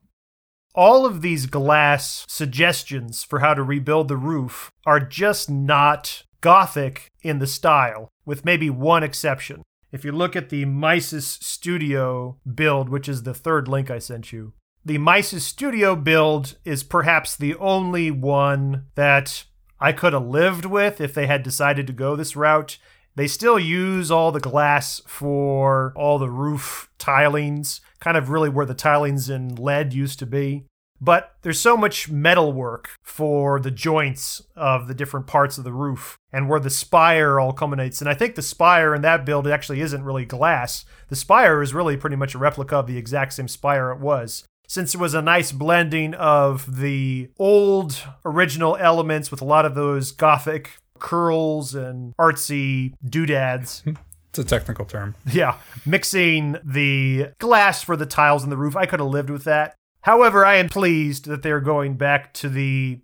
[0.75, 7.11] All of these glass suggestions for how to rebuild the roof are just not Gothic
[7.21, 9.63] in the style, with maybe one exception.
[9.89, 14.33] if you look at the Miysis Studio build, which is the third link I sent
[14.33, 19.45] you, the Miysis Studio build is perhaps the only one that
[19.79, 22.77] I could have lived with if they had decided to go this route.
[23.15, 28.65] They still use all the glass for all the roof tilings, kind of really where
[28.65, 30.65] the tilings in lead used to be.
[30.99, 35.73] But there's so much metal work for the joints of the different parts of the
[35.73, 38.01] roof and where the spire all culminates.
[38.01, 40.85] And I think the spire in that build actually isn't really glass.
[41.09, 44.43] The spire is really pretty much a replica of the exact same spire it was.
[44.67, 49.75] Since it was a nice blending of the old original elements with a lot of
[49.75, 53.83] those gothic curls and artsy doodads.
[54.29, 55.15] It's a technical term.
[55.31, 58.75] Yeah, mixing the glass for the tiles in the roof.
[58.75, 59.73] I could have lived with that.
[60.01, 63.01] However, I am pleased that they're going back to the.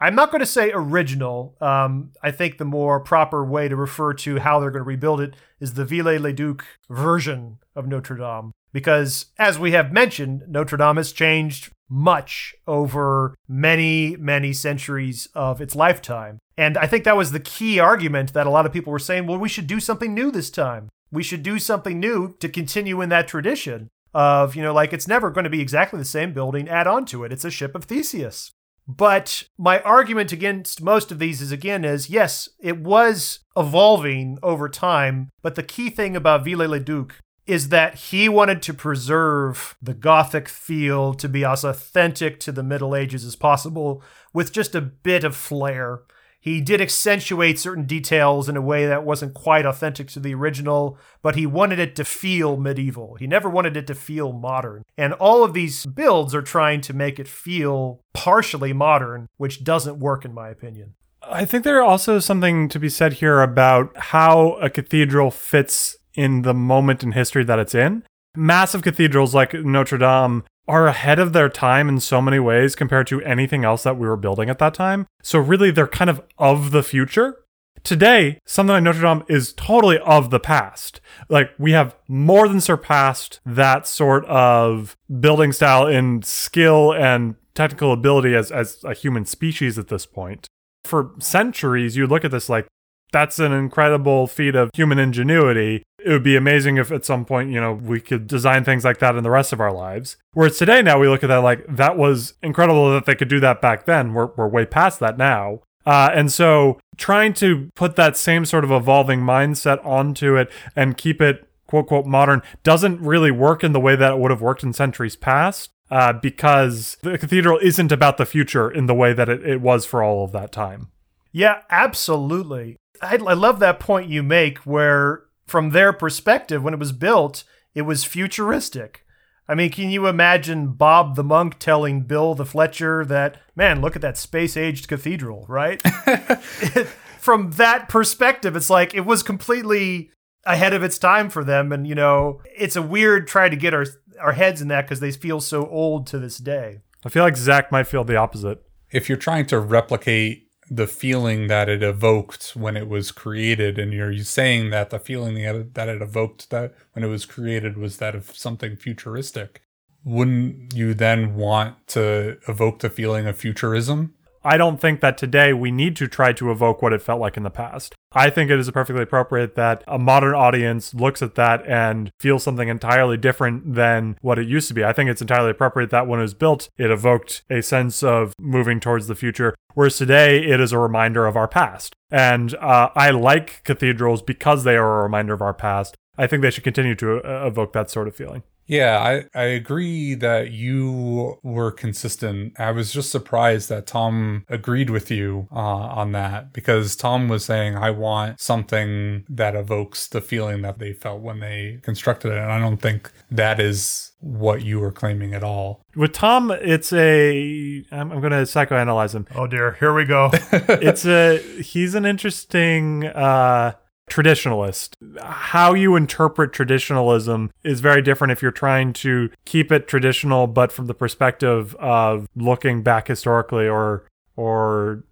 [0.00, 1.56] I'm not going to say original.
[1.60, 5.20] Um, I think the more proper way to refer to how they're going to rebuild
[5.20, 8.52] it is the Viollet-le-Duc version of Notre Dame.
[8.72, 15.60] Because, as we have mentioned, Notre Dame has changed much over many, many centuries of
[15.60, 16.38] its lifetime.
[16.56, 19.26] And I think that was the key argument that a lot of people were saying,
[19.26, 20.88] well, we should do something new this time.
[21.10, 25.08] We should do something new to continue in that tradition of, you know, like it's
[25.08, 27.32] never going to be exactly the same building, add on to it.
[27.32, 28.50] It's a ship of Theseus.
[28.88, 34.68] But my argument against most of these is again is yes, it was evolving over
[34.68, 40.48] time, but the key thing about Viollet-le-Duc is that he wanted to preserve the Gothic
[40.48, 44.02] feel to be as authentic to the Middle Ages as possible
[44.32, 46.02] with just a bit of flair.
[46.40, 50.98] He did accentuate certain details in a way that wasn't quite authentic to the original,
[51.20, 53.16] but he wanted it to feel medieval.
[53.16, 54.84] He never wanted it to feel modern.
[54.96, 59.98] And all of these builds are trying to make it feel partially modern, which doesn't
[59.98, 60.94] work, in my opinion.
[61.22, 66.42] I think there also something to be said here about how a cathedral fits in
[66.42, 68.02] the moment in history that it's in.
[68.34, 73.08] Massive cathedrals like Notre Dame are ahead of their time in so many ways compared
[73.08, 75.06] to anything else that we were building at that time.
[75.22, 77.36] So, really, they're kind of of the future.
[77.82, 81.00] Today, something like Notre Dame is totally of the past.
[81.28, 87.92] Like, we have more than surpassed that sort of building style in skill and technical
[87.92, 90.46] ability as, as a human species at this point.
[90.84, 92.66] For centuries, you look at this like,
[93.12, 95.82] that's an incredible feat of human ingenuity.
[96.04, 98.98] It would be amazing if at some point, you know, we could design things like
[98.98, 100.16] that in the rest of our lives.
[100.32, 103.40] Whereas today, now we look at that like that was incredible that they could do
[103.40, 104.14] that back then.
[104.14, 105.60] We're, we're way past that now.
[105.86, 110.96] Uh, and so trying to put that same sort of evolving mindset onto it and
[110.96, 114.42] keep it quote, quote, modern doesn't really work in the way that it would have
[114.42, 115.70] worked in centuries past.
[115.90, 119.84] Uh, because the cathedral isn't about the future in the way that it, it was
[119.84, 120.86] for all of that time.
[121.32, 122.76] Yeah, absolutely.
[123.02, 127.44] I, I love that point you make where, from their perspective, when it was built,
[127.74, 129.04] it was futuristic.
[129.48, 133.96] I mean, can you imagine Bob the monk telling Bill the Fletcher that, man, look
[133.96, 135.82] at that space aged cathedral, right?
[137.18, 140.12] From that perspective, it's like it was completely
[140.46, 141.72] ahead of its time for them.
[141.72, 143.86] And, you know, it's a weird try to get our,
[144.20, 146.78] our heads in that because they feel so old to this day.
[147.04, 148.62] I feel like Zach might feel the opposite.
[148.92, 153.92] If you're trying to replicate the feeling that it evoked when it was created and
[153.92, 155.34] you're saying that the feeling
[155.72, 159.62] that it evoked that when it was created was that of something futuristic.
[160.04, 165.52] Wouldn't you then want to evoke the feeling of futurism I don't think that today
[165.52, 167.94] we need to try to evoke what it felt like in the past.
[168.12, 172.42] I think it is perfectly appropriate that a modern audience looks at that and feels
[172.42, 174.82] something entirely different than what it used to be.
[174.82, 178.32] I think it's entirely appropriate that when it was built, it evoked a sense of
[178.40, 181.94] moving towards the future, whereas today it is a reminder of our past.
[182.10, 185.96] And uh, I like cathedrals because they are a reminder of our past.
[186.16, 188.42] I think they should continue to uh, evoke that sort of feeling.
[188.70, 192.52] Yeah, I, I agree that you were consistent.
[192.58, 197.44] I was just surprised that Tom agreed with you uh, on that because Tom was
[197.44, 202.38] saying, I want something that evokes the feeling that they felt when they constructed it.
[202.38, 205.84] And I don't think that is what you were claiming at all.
[205.96, 207.84] With Tom, it's a.
[207.90, 209.26] I'm, I'm going to psychoanalyze him.
[209.34, 210.30] Oh dear, here we go.
[210.32, 211.38] it's a.
[211.60, 213.06] He's an interesting.
[213.06, 213.72] uh
[214.10, 214.94] traditionalist.
[215.20, 220.72] How you interpret traditionalism is very different if you're trying to keep it traditional, but
[220.72, 224.06] from the perspective of looking back historically, or
[224.36, 225.04] or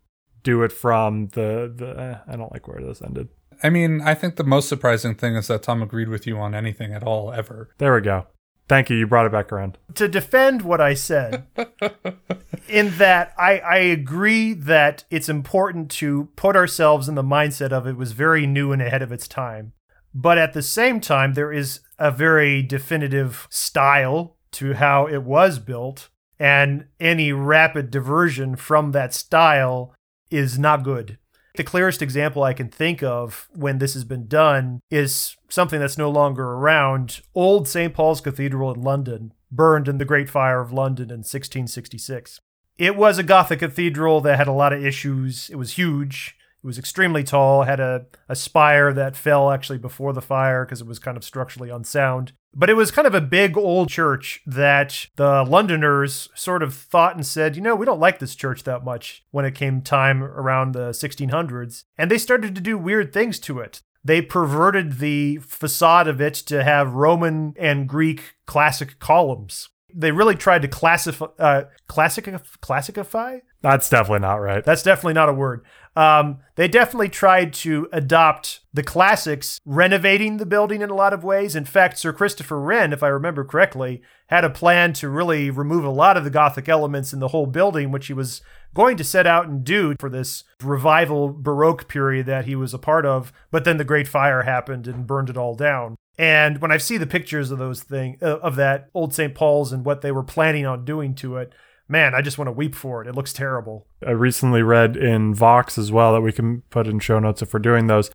[0.42, 2.01] do it from the the.
[2.01, 3.28] Eh, I don't like where this ended.
[3.62, 6.55] I mean, I think the most surprising thing is that Tom agreed with you on
[6.55, 7.70] anything at all ever.
[7.78, 8.26] There we go.
[8.69, 8.97] Thank you.
[8.97, 9.79] You brought it back around.
[9.95, 11.47] To defend what I said,
[12.69, 17.87] in that I, I agree that it's important to put ourselves in the mindset of
[17.87, 19.73] it was very new and ahead of its time.
[20.14, 25.59] But at the same time, there is a very definitive style to how it was
[25.59, 26.09] built,
[26.39, 29.95] and any rapid diversion from that style
[30.31, 31.19] is not good.
[31.59, 35.98] The clearest example I can think of when this has been done is something that's
[35.98, 37.20] no longer around.
[37.34, 37.92] Old St.
[37.92, 42.38] Paul's Cathedral in London burned in the Great Fire of London in 1666.
[42.78, 45.50] It was a Gothic cathedral that had a lot of issues.
[45.50, 46.36] It was huge.
[46.62, 50.80] It was extremely tall, had a, a spire that fell actually before the fire because
[50.80, 52.32] it was kind of structurally unsound.
[52.54, 57.14] But it was kind of a big old church that the Londoners sort of thought
[57.14, 60.22] and said, you know, we don't like this church that much when it came time
[60.22, 61.84] around the 1600s.
[61.96, 63.82] And they started to do weird things to it.
[64.04, 69.68] They perverted the facade of it to have Roman and Greek classic columns.
[69.94, 72.28] They really tried to classify, uh, classic,
[72.61, 73.38] classicify.
[73.61, 74.64] That's definitely not right.
[74.64, 75.64] That's definitely not a word.
[75.99, 81.24] Um, they definitely tried to adopt the classics, renovating the building in a lot of
[81.24, 81.57] ways.
[81.57, 85.84] In fact, Sir Christopher Wren, if I remember correctly, had a plan to really remove
[85.84, 88.42] a lot of the Gothic elements in the whole building, which he was
[88.74, 92.78] going to set out and do for this revival Baroque period that he was a
[92.78, 93.32] part of.
[93.51, 95.96] But then the Great Fire happened and burned it all down.
[96.16, 99.34] And when I see the pictures of those thing uh, of that old St.
[99.34, 101.53] Paul's and what they were planning on doing to it,
[101.89, 103.09] man, I just want to weep for it.
[103.09, 103.86] It looks terrible.
[104.07, 107.53] I recently read in Vox as well that we can put in show notes if
[107.53, 108.11] we're doing those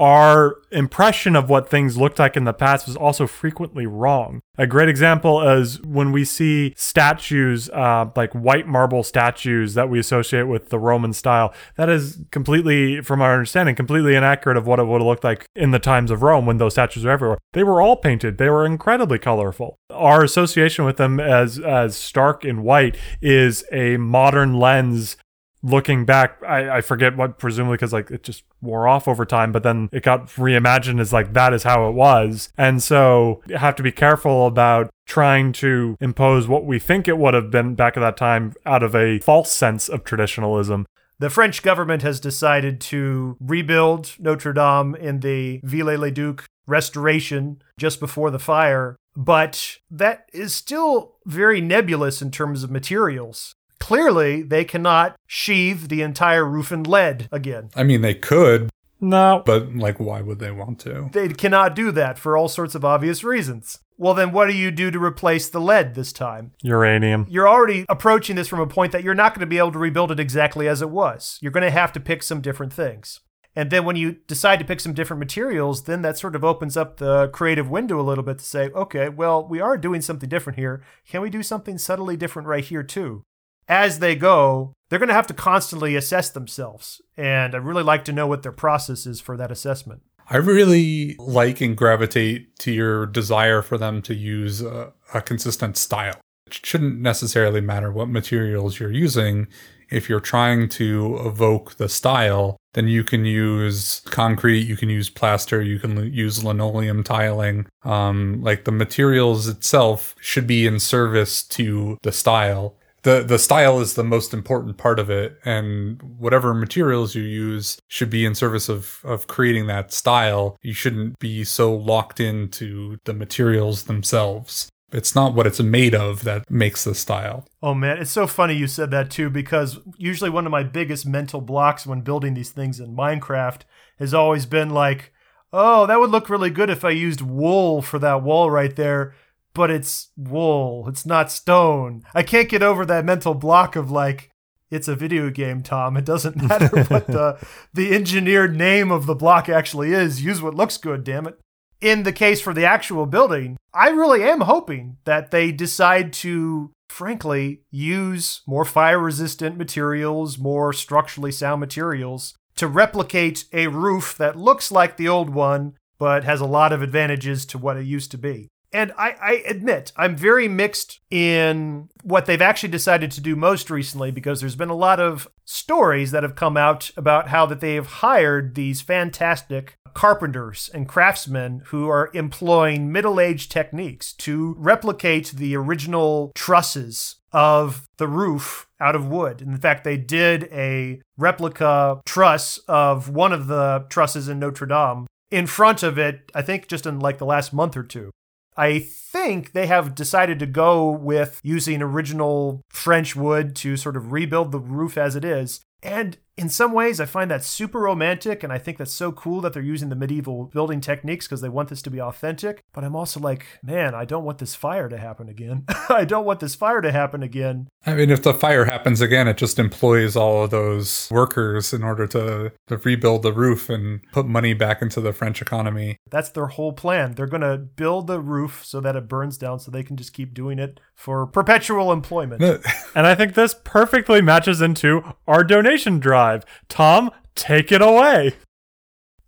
[0.00, 4.40] our impression of what things looked like in the past was also frequently wrong.
[4.56, 9.98] A great example is when we see statues, uh, like white marble statues that we
[9.98, 11.52] associate with the Roman style.
[11.76, 15.44] That is completely, from our understanding, completely inaccurate of what it would have looked like
[15.54, 17.38] in the times of Rome when those statues were everywhere.
[17.52, 18.38] They were all painted.
[18.38, 19.76] They were incredibly colorful.
[19.90, 25.18] Our association with them as as stark and white is a modern lens
[25.62, 29.52] looking back, I, I forget what, presumably because like it just wore off over time,
[29.52, 32.50] but then it got reimagined as like that is how it was.
[32.56, 37.18] And so you have to be careful about trying to impose what we think it
[37.18, 40.86] would have been back at that time out of a false sense of traditionalism.
[41.18, 48.30] The French government has decided to rebuild Notre Dame in the Viollet-le-Duc restoration just before
[48.30, 53.54] the fire, but that is still very nebulous in terms of materials.
[53.80, 57.70] Clearly, they cannot sheathe the entire roof in lead again.
[57.74, 58.70] I mean, they could,
[59.00, 59.42] No.
[59.44, 61.08] but like, why would they want to?
[61.12, 63.78] They cannot do that for all sorts of obvious reasons.
[63.96, 66.52] Well, then what do you do to replace the lead this time?
[66.62, 67.26] Uranium.
[67.28, 69.78] You're already approaching this from a point that you're not going to be able to
[69.78, 71.38] rebuild it exactly as it was.
[71.42, 73.20] You're going to have to pick some different things.
[73.56, 76.76] And then when you decide to pick some different materials, then that sort of opens
[76.76, 80.28] up the creative window a little bit to say, okay, well, we are doing something
[80.28, 80.82] different here.
[81.08, 83.22] Can we do something subtly different right here, too?
[83.70, 87.00] As they go, they're going to have to constantly assess themselves.
[87.16, 90.02] And I'd really like to know what their process is for that assessment.
[90.28, 95.76] I really like and gravitate to your desire for them to use a, a consistent
[95.76, 96.20] style.
[96.48, 99.46] It shouldn't necessarily matter what materials you're using.
[99.88, 105.10] If you're trying to evoke the style, then you can use concrete, you can use
[105.10, 107.66] plaster, you can l- use linoleum tiling.
[107.84, 113.80] Um, like the materials itself should be in service to the style the the style
[113.80, 118.34] is the most important part of it and whatever materials you use should be in
[118.34, 120.58] service of of creating that style.
[120.62, 124.68] You shouldn't be so locked into the materials themselves.
[124.92, 127.46] It's not what it's made of that makes the style.
[127.62, 131.06] Oh man, it's so funny you said that too, because usually one of my biggest
[131.06, 133.60] mental blocks when building these things in Minecraft
[133.98, 135.12] has always been like,
[135.52, 139.14] oh, that would look really good if I used wool for that wall right there,
[139.54, 142.02] but it's wool, it's not stone.
[142.14, 144.30] I can't get over that mental block of like,
[144.70, 145.96] it's a video game, Tom.
[145.96, 147.38] It doesn't matter what the
[147.72, 150.24] the engineered name of the block actually is.
[150.24, 151.38] Use what looks good, damn it.
[151.80, 156.72] In the case for the actual building, I really am hoping that they decide to
[156.90, 164.36] frankly, use more fire resistant materials, more structurally sound materials to replicate a roof that
[164.36, 168.10] looks like the old one, but has a lot of advantages to what it used
[168.10, 168.48] to be.
[168.72, 173.70] And I, I admit, I'm very mixed in what they've actually decided to do most
[173.70, 177.60] recently because there's been a lot of stories that have come out about how that
[177.60, 185.32] they have hired these fantastic carpenters and craftsmen who are employing middle-aged techniques to replicate
[185.32, 189.42] the original trusses of the roof out of wood.
[189.42, 195.06] In fact, they did a replica truss of one of the trusses in Notre Dame
[195.30, 198.10] in front of it, I think just in like the last month or two.
[198.56, 204.12] I think they have decided to go with using original French wood to sort of
[204.12, 205.60] rebuild the roof as it is.
[205.82, 209.42] And in some ways, I find that super romantic, and I think that's so cool
[209.42, 212.64] that they're using the medieval building techniques because they want this to be authentic.
[212.72, 215.66] But I'm also like, man, I don't want this fire to happen again.
[215.90, 217.68] I don't want this fire to happen again.
[217.84, 221.82] I mean, if the fire happens again, it just employs all of those workers in
[221.82, 225.98] order to, to rebuild the roof and put money back into the French economy.
[226.10, 227.12] That's their whole plan.
[227.12, 230.14] They're going to build the roof so that it burns down so they can just
[230.14, 232.42] keep doing it for perpetual employment.
[232.94, 236.29] and I think this perfectly matches into our donation drive.
[236.68, 238.34] Tom, take it away.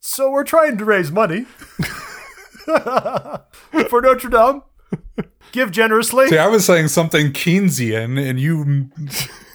[0.01, 1.43] So we're trying to raise money
[2.65, 4.63] for Notre Dame.
[5.53, 6.29] Give generously.
[6.29, 8.91] See, I was saying something Keynesian, and you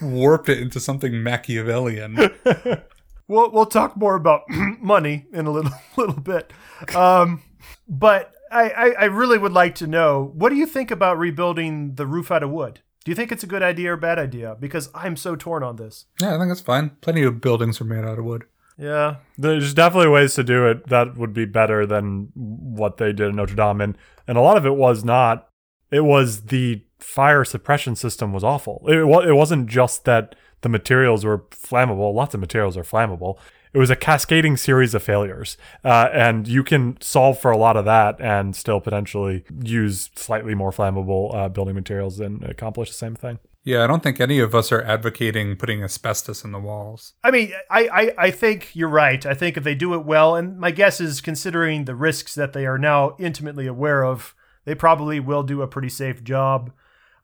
[0.02, 2.16] warped it into something Machiavellian.
[3.28, 4.42] we'll we'll talk more about
[4.80, 6.52] money in a little little bit,
[6.94, 7.42] um,
[7.88, 11.96] but I, I I really would like to know what do you think about rebuilding
[11.96, 12.80] the roof out of wood?
[13.04, 14.56] Do you think it's a good idea or bad idea?
[14.58, 16.06] Because I'm so torn on this.
[16.20, 16.90] Yeah, I think it's fine.
[17.00, 18.44] Plenty of buildings are made out of wood.
[18.76, 19.16] Yeah.
[19.36, 23.36] There's definitely ways to do it that would be better than what they did in
[23.36, 23.80] Notre Dame.
[23.80, 25.48] And, and a lot of it was not,
[25.90, 28.84] it was the fire suppression system was awful.
[28.86, 32.14] It, it wasn't just that the materials were flammable.
[32.14, 33.38] Lots of materials are flammable
[33.72, 35.56] it was a cascading series of failures.
[35.84, 40.54] Uh, and you can solve for a lot of that and still potentially use slightly
[40.54, 43.38] more flammable uh, building materials and accomplish the same thing.
[43.64, 47.12] Yeah, I don't think any of us are advocating putting asbestos in the walls.
[47.22, 49.26] I mean, I, I, I think you're right.
[49.26, 52.54] I think if they do it well, and my guess is considering the risks that
[52.54, 56.72] they are now intimately aware of, they probably will do a pretty safe job.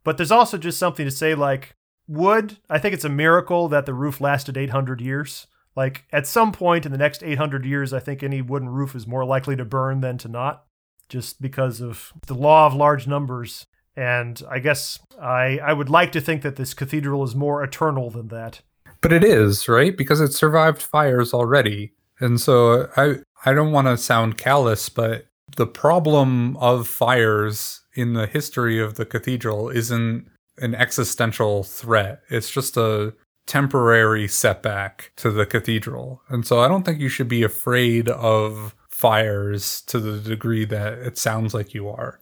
[0.02, 1.76] But there's also just something to say like,
[2.06, 5.46] wood, I think it's a miracle that the roof lasted 800 years.
[5.76, 9.06] Like at some point in the next 800 years, I think any wooden roof is
[9.06, 10.64] more likely to burn than to not,
[11.08, 13.66] just because of the law of large numbers.
[13.96, 18.10] And I guess I, I would like to think that this cathedral is more eternal
[18.10, 18.60] than that.
[19.00, 19.96] But it is, right?
[19.96, 21.92] Because it survived fires already.
[22.20, 28.14] And so I I don't want to sound callous, but the problem of fires in
[28.14, 30.26] the history of the cathedral isn't
[30.58, 32.22] an existential threat.
[32.30, 33.12] It's just a
[33.46, 36.22] temporary setback to the cathedral.
[36.28, 40.94] And so I don't think you should be afraid of fires to the degree that
[40.94, 42.20] it sounds like you are.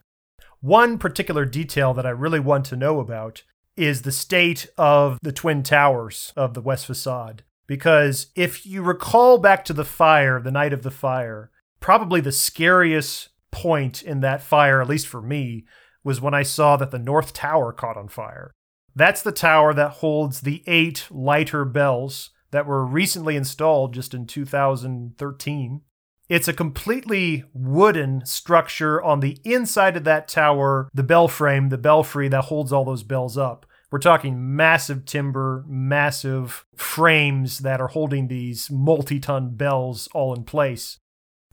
[0.61, 3.43] One particular detail that I really want to know about
[3.77, 7.43] is the state of the twin towers of the west facade.
[7.67, 11.51] Because if you recall back to the fire, the night of the fire,
[11.81, 15.65] probably the scariest point in that fire, at least for me,
[16.05, 18.53] was when I saw that the north tower caught on fire.
[18.95, 24.27] That's the tower that holds the eight lighter bells that were recently installed just in
[24.27, 25.81] 2013.
[26.29, 31.79] It's a completely wooden structure on the inside of that tower, the bell frame, the
[31.79, 33.67] belfry that holds all those bells up.
[33.91, 40.45] We're talking massive timber, massive frames that are holding these multi ton bells all in
[40.45, 40.99] place.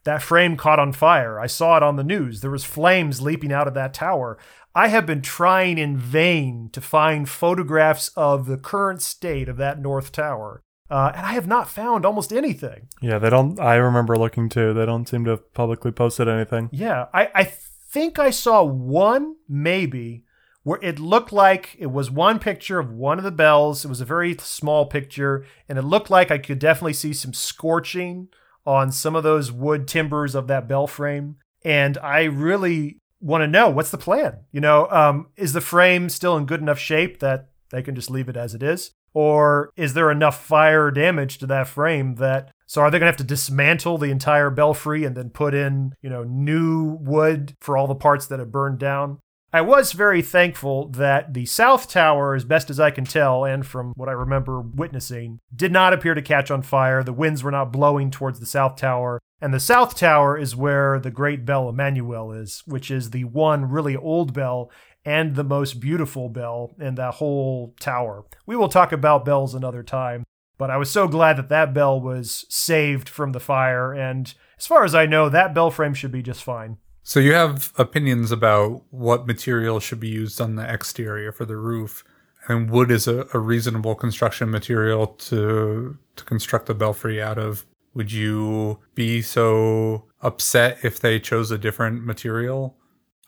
[0.06, 1.40] That frame caught on fire.
[1.40, 2.40] I saw it on the news.
[2.40, 4.38] There was flames leaping out of that tower.
[4.76, 9.80] I have been trying in vain to find photographs of the current state of that
[9.80, 10.62] North Tower.
[10.90, 12.88] Uh, and I have not found almost anything.
[13.02, 13.60] Yeah, they don't.
[13.60, 14.74] I remember looking too.
[14.74, 16.70] They don't seem to have publicly posted anything.
[16.72, 20.26] Yeah, I, I think I saw one, maybe,
[20.64, 23.86] where it looked like it was one picture of one of the bells.
[23.86, 27.34] It was a very small picture, and it looked like I could definitely see some
[27.34, 28.30] scorching
[28.66, 31.38] on some of those wood timbers of that bell frame.
[31.64, 34.40] And I really want to know what's the plan.
[34.52, 38.10] You know, um, is the frame still in good enough shape that they can just
[38.10, 42.52] leave it as it is, or is there enough fire damage to that frame that
[42.66, 45.94] so are they going to have to dismantle the entire belfry and then put in
[46.02, 49.20] you know new wood for all the parts that have burned down?
[49.52, 53.66] I was very thankful that the South Tower, as best as I can tell, and
[53.66, 57.04] from what I remember witnessing, did not appear to catch on fire.
[57.04, 59.20] The winds were not blowing towards the South Tower.
[59.42, 63.70] And the South Tower is where the great bell Emmanuel is, which is the one
[63.70, 64.70] really old bell
[65.04, 68.26] and the most beautiful bell in that whole tower.
[68.46, 70.26] We will talk about bells another time,
[70.60, 73.94] but I was so glad that that bell was saved from the fire.
[73.94, 76.78] And as far as I know, that bell frame should be just fine.
[77.10, 81.58] So you have opinions about what material should be used on the exterior for the
[81.58, 82.04] roof,
[82.48, 87.66] and wood is a, a reasonable construction material to to construct the belfry out of.
[87.96, 92.78] Would you be so upset if they chose a different material?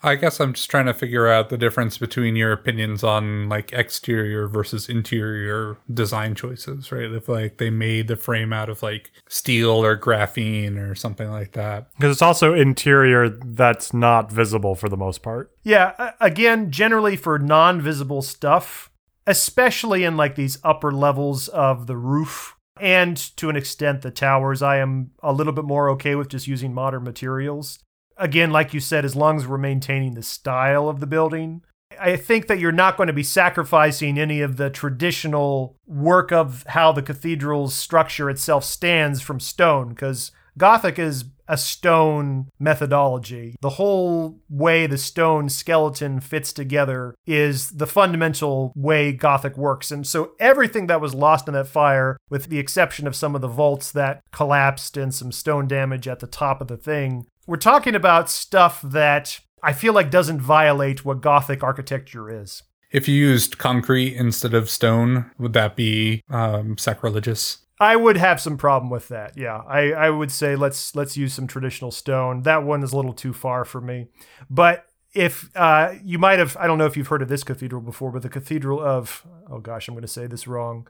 [0.03, 3.71] I guess I'm just trying to figure out the difference between your opinions on like
[3.71, 7.11] exterior versus interior design choices, right?
[7.11, 11.51] If like they made the frame out of like steel or graphene or something like
[11.51, 11.91] that.
[11.97, 15.51] Because it's also interior that's not visible for the most part.
[15.63, 18.89] Yeah, again, generally for non-visible stuff,
[19.27, 24.61] especially in like these upper levels of the roof And to an extent, the towers,
[24.61, 27.79] I am a little bit more okay with just using modern materials.
[28.21, 31.63] Again, like you said, as long as we're maintaining the style of the building,
[31.99, 36.63] I think that you're not going to be sacrificing any of the traditional work of
[36.67, 43.55] how the cathedral's structure itself stands from stone, because Gothic is a stone methodology.
[43.61, 49.91] The whole way the stone skeleton fits together is the fundamental way Gothic works.
[49.91, 53.41] And so everything that was lost in that fire, with the exception of some of
[53.41, 57.57] the vaults that collapsed and some stone damage at the top of the thing, we're
[57.57, 62.63] talking about stuff that I feel like doesn't violate what Gothic architecture is.
[62.91, 67.59] If you used concrete instead of stone, would that be um, sacrilegious?
[67.79, 69.37] I would have some problem with that.
[69.37, 72.43] Yeah, I, I would say let's let's use some traditional stone.
[72.43, 74.07] That one is a little too far for me.
[74.49, 77.81] But if uh, you might have, I don't know if you've heard of this cathedral
[77.81, 80.87] before, but the Cathedral of oh gosh, I'm going to say this wrong.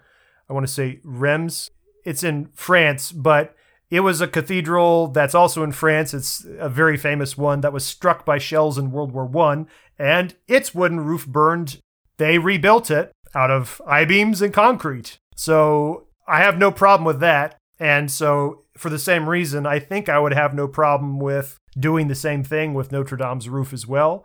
[0.49, 1.70] I want to say Reims.
[2.04, 3.56] It's in France, but
[3.91, 6.13] it was a cathedral that's also in France.
[6.13, 9.67] It's a very famous one that was struck by shells in World War One,
[9.99, 11.77] and its wooden roof burned.
[12.17, 15.17] They rebuilt it out of I beams and concrete.
[15.35, 17.57] So I have no problem with that.
[17.79, 22.07] And so, for the same reason, I think I would have no problem with doing
[22.07, 24.23] the same thing with Notre Dame's roof as well.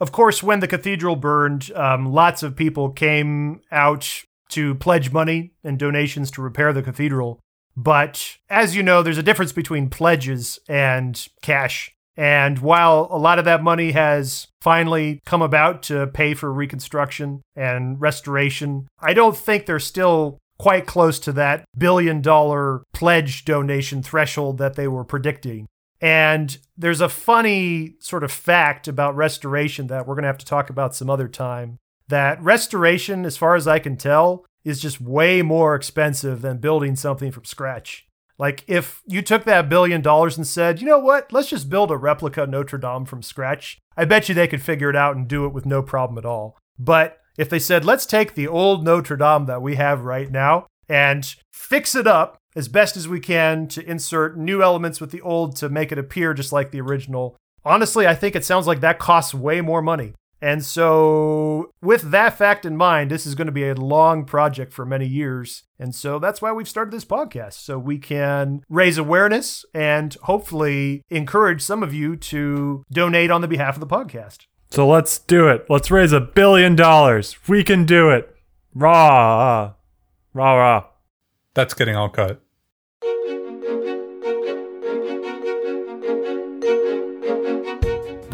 [0.00, 5.52] Of course, when the cathedral burned, um, lots of people came out to pledge money
[5.64, 7.40] and donations to repair the cathedral.
[7.76, 11.94] But as you know, there's a difference between pledges and cash.
[12.16, 17.42] And while a lot of that money has finally come about to pay for reconstruction
[17.56, 24.02] and restoration, I don't think they're still quite close to that billion dollar pledge donation
[24.02, 25.66] threshold that they were predicting.
[26.00, 30.46] And there's a funny sort of fact about restoration that we're going to have to
[30.46, 31.78] talk about some other time.
[32.08, 36.96] That restoration, as far as I can tell, is just way more expensive than building
[36.96, 38.06] something from scratch.
[38.38, 41.90] Like, if you took that billion dollars and said, you know what, let's just build
[41.90, 45.28] a replica Notre Dame from scratch, I bet you they could figure it out and
[45.28, 46.58] do it with no problem at all.
[46.78, 50.66] But if they said, let's take the old Notre Dame that we have right now
[50.88, 55.20] and fix it up as best as we can to insert new elements with the
[55.20, 58.80] old to make it appear just like the original, honestly, I think it sounds like
[58.80, 60.12] that costs way more money.
[60.44, 64.74] And so, with that fact in mind, this is going to be a long project
[64.74, 65.62] for many years.
[65.78, 71.00] And so, that's why we've started this podcast, so we can raise awareness and hopefully
[71.08, 74.40] encourage some of you to donate on the behalf of the podcast.
[74.70, 75.64] So let's do it.
[75.70, 77.38] Let's raise a billion dollars.
[77.48, 78.36] We can do it.
[78.74, 79.72] Rah.
[80.34, 80.84] Rah, rah.
[81.54, 82.43] That's getting all cut.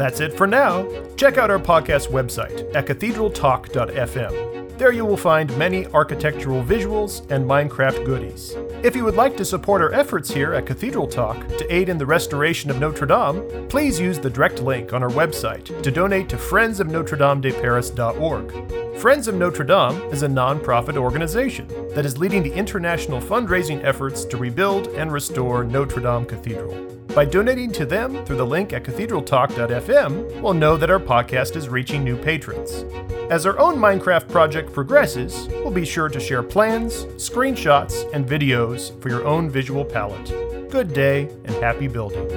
[0.01, 0.89] That's it for now.
[1.15, 4.79] Check out our podcast website at cathedraltalk.fm.
[4.79, 8.55] There you will find many architectural visuals and Minecraft goodies.
[8.83, 11.99] If you would like to support our efforts here at Cathedral Talk to aid in
[11.99, 16.29] the restoration of Notre Dame, please use the direct link on our website to donate
[16.29, 18.97] to Friends of Notre Dame de Paris.org.
[18.97, 24.25] Friends of Notre Dame is a non-profit organization that is leading the international fundraising efforts
[24.25, 27.00] to rebuild and restore Notre Dame Cathedral.
[27.13, 31.67] By donating to them through the link at cathedraltalk.fm, we'll know that our podcast is
[31.67, 32.85] reaching new patrons.
[33.29, 38.99] As our own Minecraft project progresses, we'll be sure to share plans, screenshots, and videos
[39.01, 40.69] for your own visual palette.
[40.69, 42.29] Good day and happy building.